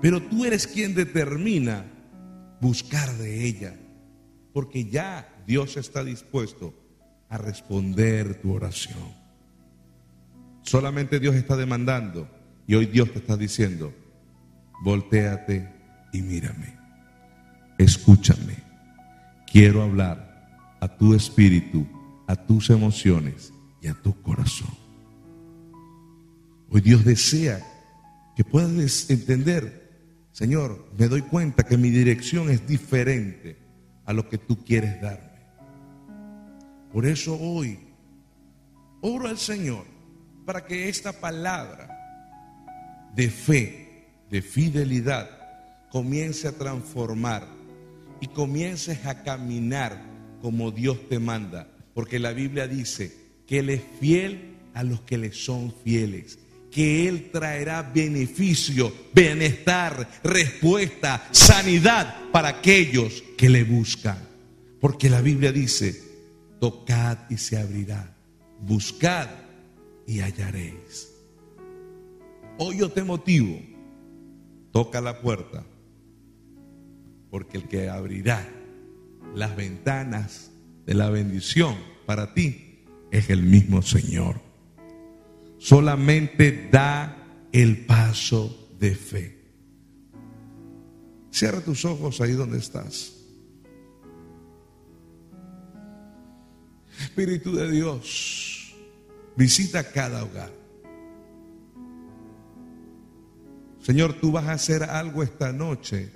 Pero 0.00 0.22
tú 0.22 0.44
eres 0.46 0.66
quien 0.66 0.94
determina 0.94 1.84
buscar 2.60 3.12
de 3.18 3.44
ella, 3.44 3.76
porque 4.52 4.86
ya 4.86 5.37
Dios 5.48 5.78
está 5.78 6.04
dispuesto 6.04 6.74
a 7.30 7.38
responder 7.38 8.40
tu 8.40 8.52
oración. 8.52 9.16
Solamente 10.62 11.18
Dios 11.18 11.34
está 11.34 11.56
demandando 11.56 12.28
y 12.66 12.74
hoy 12.74 12.86
Dios 12.86 13.10
te 13.10 13.18
está 13.18 13.36
diciendo, 13.36 13.92
volteate 14.84 15.68
y 16.12 16.20
mírame, 16.20 16.78
escúchame, 17.78 18.56
quiero 19.50 19.82
hablar 19.82 20.76
a 20.80 20.86
tu 20.86 21.14
espíritu, 21.14 21.86
a 22.26 22.36
tus 22.36 22.68
emociones 22.68 23.52
y 23.80 23.88
a 23.88 23.94
tu 23.94 24.20
corazón. 24.22 24.76
Hoy 26.70 26.82
Dios 26.82 27.04
desea 27.04 27.60
que 28.36 28.44
puedas 28.44 29.08
entender 29.10 29.88
Señor, 30.38 30.92
me 30.96 31.08
doy 31.08 31.22
cuenta 31.22 31.64
que 31.64 31.76
mi 31.76 31.90
dirección 31.90 32.48
es 32.48 32.64
diferente 32.64 33.58
a 34.04 34.12
lo 34.12 34.28
que 34.28 34.38
tú 34.38 34.64
quieres 34.64 35.00
darme. 35.00 35.27
Por 36.92 37.06
eso 37.06 37.38
hoy 37.38 37.78
oro 39.00 39.28
al 39.28 39.38
Señor 39.38 39.84
para 40.44 40.64
que 40.64 40.88
esta 40.88 41.12
palabra 41.12 41.88
de 43.14 43.30
fe, 43.30 44.06
de 44.30 44.42
fidelidad, 44.42 45.28
comience 45.90 46.48
a 46.48 46.52
transformar 46.52 47.46
y 48.20 48.28
comiences 48.28 49.04
a 49.06 49.22
caminar 49.22 50.02
como 50.40 50.70
Dios 50.70 51.08
te 51.08 51.18
manda. 51.18 51.68
Porque 51.94 52.18
la 52.18 52.32
Biblia 52.32 52.66
dice 52.66 53.14
que 53.46 53.58
Él 53.58 53.70
es 53.70 53.82
fiel 54.00 54.56
a 54.74 54.82
los 54.82 55.00
que 55.02 55.18
le 55.18 55.32
son 55.32 55.74
fieles 55.84 56.38
que 56.70 57.08
Él 57.08 57.30
traerá 57.32 57.82
beneficio, 57.82 58.92
bienestar, 59.14 60.08
respuesta, 60.22 61.28
sanidad 61.32 62.30
para 62.30 62.48
aquellos 62.48 63.22
que 63.36 63.48
le 63.48 63.64
buscan. 63.64 64.18
Porque 64.80 65.10
la 65.10 65.20
Biblia 65.20 65.50
dice, 65.50 66.07
tocad 66.60 67.18
y 67.30 67.36
se 67.36 67.58
abrirá, 67.58 68.16
buscad 68.60 69.28
y 70.06 70.20
hallaréis. 70.20 71.14
Hoy 72.58 72.78
yo 72.78 72.90
te 72.90 73.04
motivo, 73.04 73.60
toca 74.72 75.00
la 75.00 75.20
puerta, 75.20 75.64
porque 77.30 77.58
el 77.58 77.68
que 77.68 77.88
abrirá 77.88 78.48
las 79.34 79.54
ventanas 79.56 80.50
de 80.86 80.94
la 80.94 81.10
bendición 81.10 81.76
para 82.06 82.34
ti 82.34 82.84
es 83.10 83.30
el 83.30 83.42
mismo 83.42 83.82
Señor. 83.82 84.40
Solamente 85.58 86.68
da 86.70 87.46
el 87.52 87.84
paso 87.84 88.70
de 88.78 88.94
fe. 88.94 89.38
Cierra 91.30 91.60
tus 91.60 91.84
ojos 91.84 92.20
ahí 92.20 92.32
donde 92.32 92.58
estás. 92.58 93.17
Espíritu 97.18 97.56
de 97.56 97.68
Dios, 97.68 98.72
visita 99.34 99.90
cada 99.90 100.22
hogar. 100.22 100.52
Señor, 103.80 104.12
tú 104.20 104.30
vas 104.30 104.46
a 104.46 104.52
hacer 104.52 104.84
algo 104.84 105.24
esta 105.24 105.52
noche 105.52 106.12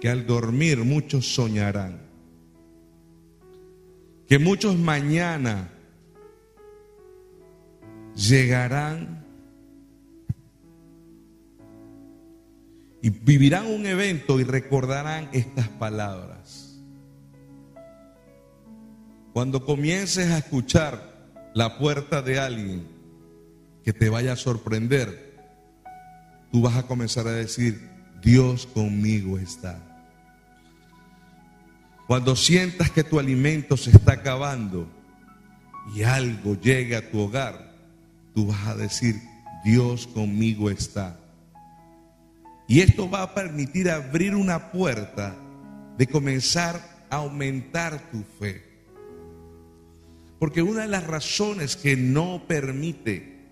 que 0.00 0.08
al 0.08 0.24
dormir 0.24 0.84
muchos 0.84 1.34
soñarán. 1.34 2.00
Que 4.28 4.38
muchos 4.38 4.78
mañana 4.78 5.72
llegarán 8.14 9.26
y 13.02 13.10
vivirán 13.10 13.66
un 13.66 13.84
evento 13.84 14.38
y 14.38 14.44
recordarán 14.44 15.28
estas 15.32 15.66
palabras. 15.70 16.33
Cuando 19.34 19.64
comiences 19.64 20.30
a 20.30 20.38
escuchar 20.38 21.12
la 21.54 21.76
puerta 21.76 22.22
de 22.22 22.38
alguien 22.38 22.86
que 23.82 23.92
te 23.92 24.08
vaya 24.08 24.34
a 24.34 24.36
sorprender, 24.36 25.34
tú 26.52 26.62
vas 26.62 26.76
a 26.76 26.84
comenzar 26.84 27.26
a 27.26 27.32
decir, 27.32 27.90
Dios 28.22 28.64
conmigo 28.64 29.36
está. 29.36 29.80
Cuando 32.06 32.36
sientas 32.36 32.92
que 32.92 33.02
tu 33.02 33.18
alimento 33.18 33.76
se 33.76 33.90
está 33.90 34.12
acabando 34.12 34.86
y 35.96 36.04
algo 36.04 36.54
llega 36.54 36.98
a 36.98 37.10
tu 37.10 37.18
hogar, 37.18 37.74
tú 38.36 38.46
vas 38.46 38.68
a 38.68 38.76
decir, 38.76 39.20
Dios 39.64 40.06
conmigo 40.06 40.70
está. 40.70 41.18
Y 42.68 42.82
esto 42.82 43.10
va 43.10 43.22
a 43.22 43.34
permitir 43.34 43.90
abrir 43.90 44.36
una 44.36 44.70
puerta 44.70 45.34
de 45.98 46.06
comenzar 46.06 46.80
a 47.10 47.16
aumentar 47.16 47.98
tu 48.12 48.22
fe. 48.38 48.73
Porque 50.44 50.60
una 50.60 50.82
de 50.82 50.88
las 50.88 51.06
razones 51.06 51.74
que 51.74 51.96
no 51.96 52.44
permite 52.46 53.46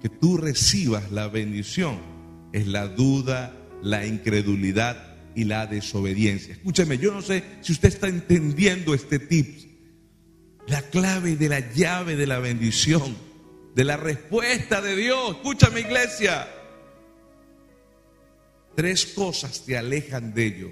que 0.00 0.08
tú 0.08 0.38
recibas 0.38 1.12
la 1.12 1.28
bendición 1.28 1.98
es 2.54 2.66
la 2.66 2.88
duda, 2.88 3.54
la 3.82 4.06
incredulidad 4.06 5.18
y 5.34 5.44
la 5.44 5.66
desobediencia. 5.66 6.54
Escúcheme, 6.54 6.96
yo 6.96 7.12
no 7.12 7.20
sé 7.20 7.44
si 7.60 7.72
usted 7.72 7.90
está 7.90 8.08
entendiendo 8.08 8.94
este 8.94 9.18
tip. 9.18 9.70
La 10.66 10.80
clave 10.80 11.36
de 11.36 11.50
la 11.50 11.60
llave 11.74 12.16
de 12.16 12.26
la 12.26 12.38
bendición 12.38 13.14
de 13.74 13.84
la 13.84 13.98
respuesta 13.98 14.80
de 14.80 14.96
Dios. 14.96 15.36
Escúchame 15.36 15.80
iglesia. 15.80 16.48
Tres 18.74 19.04
cosas 19.04 19.66
te 19.66 19.76
alejan 19.76 20.32
de 20.32 20.46
ello. 20.46 20.70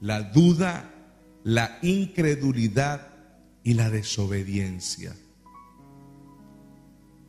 La 0.00 0.22
duda, 0.22 0.94
la 1.42 1.80
incredulidad 1.82 3.11
y 3.64 3.74
la 3.74 3.90
desobediencia. 3.90 5.14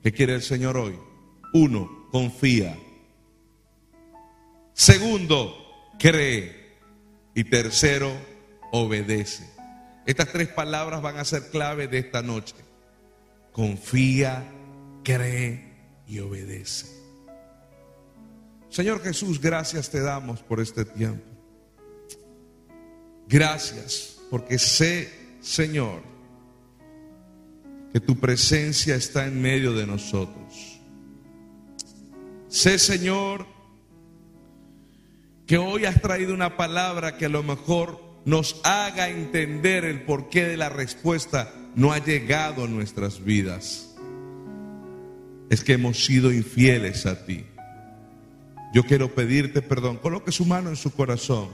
¿Qué 0.02 0.12
quiere 0.12 0.36
el 0.36 0.42
Señor 0.42 0.78
hoy? 0.78 0.98
Uno, 1.54 2.08
confía. 2.12 2.78
Segundo, 4.74 5.56
cree. 6.00 6.64
Y 7.36 7.46
tercero, 7.46 8.12
obedece. 8.72 9.50
Estas 10.06 10.32
tres 10.32 10.50
palabras 10.50 11.02
van 11.02 11.18
a 11.18 11.26
ser 11.26 11.50
clave 11.50 11.88
de 11.88 12.00
esta 12.00 12.22
noche. 12.22 12.56
Confía, 13.52 14.44
cree 15.04 15.74
y 16.08 16.20
obedece. 16.20 16.88
Señor 18.70 19.02
Jesús, 19.04 19.40
gracias 19.40 19.90
te 19.90 20.02
damos 20.02 20.42
por 20.42 20.60
este 20.60 20.84
tiempo. 20.84 21.24
Gracias 23.28 24.18
porque 24.30 24.60
sé, 24.60 25.38
Señor, 25.42 26.13
que 27.94 28.00
tu 28.00 28.20
presencia 28.20 28.96
está 28.96 29.28
en 29.28 29.42
medio 29.42 29.74
de 29.74 29.88
nosotros. 29.88 30.82
Sé, 32.50 32.80
Señor, 32.80 33.46
que 35.46 35.58
hoy 35.58 35.86
has 35.86 36.02
traído 36.02 36.34
una 36.34 36.58
palabra 36.58 37.18
que 37.18 37.26
a 37.26 37.30
lo 37.30 37.44
mejor 37.44 38.02
nos 38.26 38.60
haga 38.64 39.10
entender 39.10 39.86
el 39.86 40.02
porqué 40.02 40.46
de 40.46 40.58
la 40.58 40.70
respuesta 40.70 41.54
no 41.76 41.94
ha 41.94 42.00
llegado 42.00 42.66
a 42.66 42.68
nuestras 42.68 43.24
vidas 43.24 43.94
es 45.54 45.64
que 45.64 45.74
hemos 45.74 46.04
sido 46.04 46.32
infieles 46.32 47.06
a 47.06 47.26
ti. 47.26 47.46
Yo 48.74 48.84
quiero 48.84 49.14
pedirte 49.14 49.62
perdón. 49.62 49.98
Coloque 49.98 50.32
su 50.32 50.46
mano 50.46 50.70
en 50.70 50.76
su 50.76 50.92
corazón. 50.92 51.50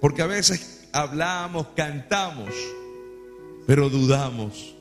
Porque 0.00 0.22
a 0.22 0.26
veces 0.26 0.88
hablamos, 0.92 1.68
cantamos, 1.74 2.54
pero 3.66 3.88
dudamos. 3.88 4.76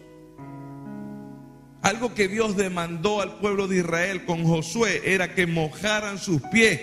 Algo 1.81 2.13
que 2.13 2.27
Dios 2.27 2.57
demandó 2.57 3.21
al 3.21 3.37
pueblo 3.39 3.67
de 3.67 3.77
Israel 3.77 4.25
con 4.25 4.43
Josué 4.43 5.01
era 5.05 5.33
que 5.33 5.47
mojaran 5.47 6.17
sus 6.17 6.41
pies 6.43 6.81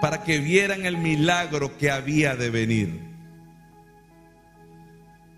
para 0.00 0.24
que 0.24 0.38
vieran 0.38 0.86
el 0.86 0.98
milagro 0.98 1.78
que 1.78 1.90
había 1.90 2.36
de 2.36 2.50
venir. 2.50 3.00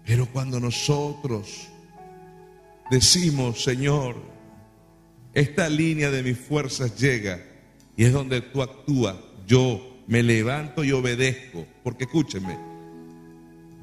Pero 0.04 0.26
cuando 0.26 0.60
nosotros 0.60 1.68
decimos, 2.90 3.62
Señor, 3.62 4.16
esta 5.34 5.68
línea 5.68 6.10
de 6.10 6.22
mis 6.22 6.38
fuerzas 6.38 6.96
llega 6.98 7.42
y 7.96 8.04
es 8.04 8.12
donde 8.12 8.40
tú 8.40 8.62
actúas. 8.62 9.16
Yo 9.46 10.02
me 10.06 10.22
levanto 10.22 10.84
y 10.84 10.92
obedezco. 10.92 11.66
Porque 11.82 12.04
escúcheme, 12.04 12.56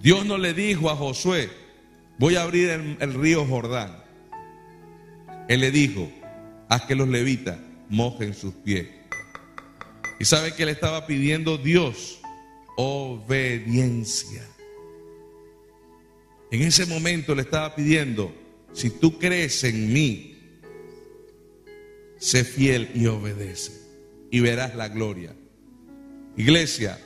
Dios 0.01 0.25
no 0.25 0.37
le 0.37 0.53
dijo 0.53 0.89
a 0.89 0.95
Josué, 0.95 1.49
voy 2.17 2.35
a 2.35 2.43
abrir 2.43 2.69
el, 2.99 3.13
río 3.13 3.45
Jordán. 3.45 4.02
Él 5.47 5.61
le 5.61 5.71
dijo, 5.71 6.11
haz 6.69 6.83
que 6.83 6.95
los 6.95 7.07
levitas 7.07 7.57
mojen 7.89 8.33
sus 8.33 8.53
pies. 8.53 8.87
¿Y 10.19 10.25
sabe 10.25 10.53
que 10.53 10.65
le 10.65 10.71
estaba 10.71 11.05
pidiendo 11.05 11.57
Dios? 11.57 12.19
Obediencia. 12.77 14.43
En 16.51 16.61
ese 16.61 16.85
momento 16.85 17.35
le 17.35 17.41
estaba 17.41 17.75
pidiendo, 17.75 18.33
si 18.73 18.89
tú 18.89 19.17
crees 19.17 19.63
en 19.63 19.91
mí, 19.91 20.37
sé 22.17 22.43
fiel 22.43 22.89
y 22.93 23.07
obedece 23.07 23.73
y 24.31 24.39
verás 24.39 24.75
la 24.75 24.87
gloria. 24.89 25.35
Iglesia, 26.37 26.99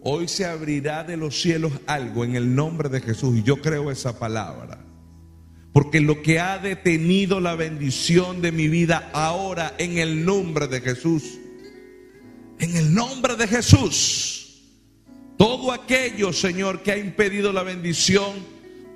hoy 0.00 0.26
se 0.26 0.44
abrirá 0.44 1.04
de 1.04 1.16
los 1.16 1.40
cielos 1.40 1.72
algo 1.86 2.24
en 2.24 2.34
el 2.34 2.54
nombre 2.54 2.88
de 2.88 3.00
Jesús 3.00 3.36
y 3.36 3.42
yo 3.42 3.60
creo 3.60 3.90
esa 3.90 4.18
palabra. 4.18 4.83
Porque 5.74 6.00
lo 6.00 6.22
que 6.22 6.38
ha 6.38 6.58
detenido 6.58 7.40
la 7.40 7.56
bendición 7.56 8.40
de 8.40 8.52
mi 8.52 8.68
vida 8.68 9.10
ahora 9.12 9.74
en 9.76 9.98
el 9.98 10.24
nombre 10.24 10.68
de 10.68 10.80
Jesús, 10.80 11.24
en 12.60 12.76
el 12.76 12.94
nombre 12.94 13.34
de 13.34 13.48
Jesús, 13.48 14.62
todo 15.36 15.72
aquello, 15.72 16.32
Señor, 16.32 16.84
que 16.84 16.92
ha 16.92 16.96
impedido 16.96 17.52
la 17.52 17.64
bendición, 17.64 18.34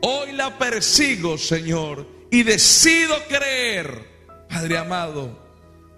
hoy 0.03 0.31
la 0.31 0.57
persigo, 0.57 1.37
Señor, 1.37 2.07
y 2.31 2.45
decido 2.45 3.17
creer, 3.29 4.07
Padre 4.49 4.79
amado, 4.79 5.37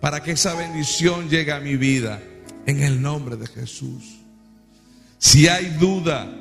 para 0.00 0.22
que 0.22 0.30
esa 0.30 0.54
bendición 0.54 1.28
llegue 1.28 1.52
a 1.52 1.60
mi 1.60 1.76
vida 1.76 2.22
en 2.64 2.82
el 2.82 3.02
nombre 3.02 3.36
de 3.36 3.48
Jesús. 3.48 4.02
Si 5.18 5.46
hay 5.46 5.76
duda, 5.78 6.34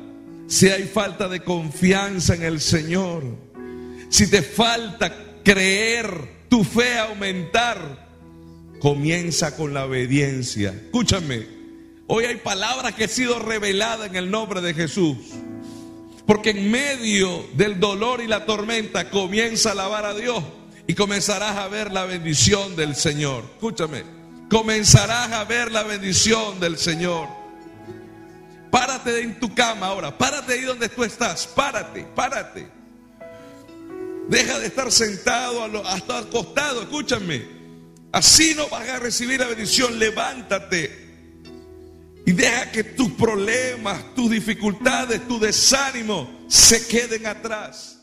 si 0.48 0.70
hay 0.70 0.84
falta 0.84 1.28
de 1.28 1.42
confianza 1.42 2.36
en 2.36 2.44
el 2.44 2.62
Señor, 2.62 3.49
si 4.10 4.28
te 4.28 4.42
falta 4.42 5.14
creer, 5.44 6.46
tu 6.50 6.64
fe 6.64 6.98
aumentar, 6.98 8.08
comienza 8.80 9.56
con 9.56 9.74
la 9.74 9.86
obediencia. 9.86 10.72
Escúchame, 10.72 11.46
hoy 12.08 12.26
hay 12.26 12.38
palabras 12.38 12.94
que 12.96 13.04
han 13.04 13.10
sido 13.10 13.40
reveladas 13.40 14.08
en 14.08 14.16
el 14.16 14.32
nombre 14.32 14.62
de 14.62 14.74
Jesús. 14.74 15.18
Porque 16.26 16.52
en 16.52 16.70
medio 16.70 17.48
del 17.54 17.80
dolor 17.80 18.22
y 18.22 18.28
la 18.28 18.46
tormenta 18.46 19.10
comienza 19.10 19.70
a 19.70 19.72
alabar 19.72 20.06
a 20.06 20.14
Dios 20.14 20.44
y 20.86 20.94
comenzarás 20.94 21.58
a 21.58 21.68
ver 21.68 21.92
la 21.92 22.06
bendición 22.06 22.76
del 22.76 22.96
Señor. 22.96 23.44
Escúchame, 23.56 24.04
comenzarás 24.50 25.32
a 25.32 25.44
ver 25.46 25.72
la 25.72 25.84
bendición 25.84 26.60
del 26.60 26.78
Señor. 26.78 27.28
Párate 28.72 29.22
en 29.22 29.40
tu 29.40 29.54
cama 29.56 29.88
ahora, 29.88 30.16
párate 30.16 30.54
ahí 30.54 30.62
donde 30.62 30.90
tú 30.90 31.04
estás, 31.04 31.48
párate, 31.48 32.06
párate. 32.16 32.79
Deja 34.30 34.60
de 34.60 34.68
estar 34.68 34.92
sentado 34.92 35.64
hasta 35.88 36.20
acostado, 36.20 36.84
escúchame. 36.84 37.48
Así 38.12 38.54
no 38.56 38.68
vas 38.70 38.88
a 38.88 39.00
recibir 39.00 39.40
la 39.40 39.48
bendición, 39.48 39.98
levántate. 39.98 41.10
Y 42.28 42.32
deja 42.32 42.72
que 42.72 42.84
tus 42.84 43.12
problemas, 43.14 44.14
tus 44.14 44.30
dificultades, 44.30 45.28
tu 45.28 45.40
desánimo 45.40 46.46
se 46.48 46.86
queden 46.88 47.26
atrás. 47.26 47.99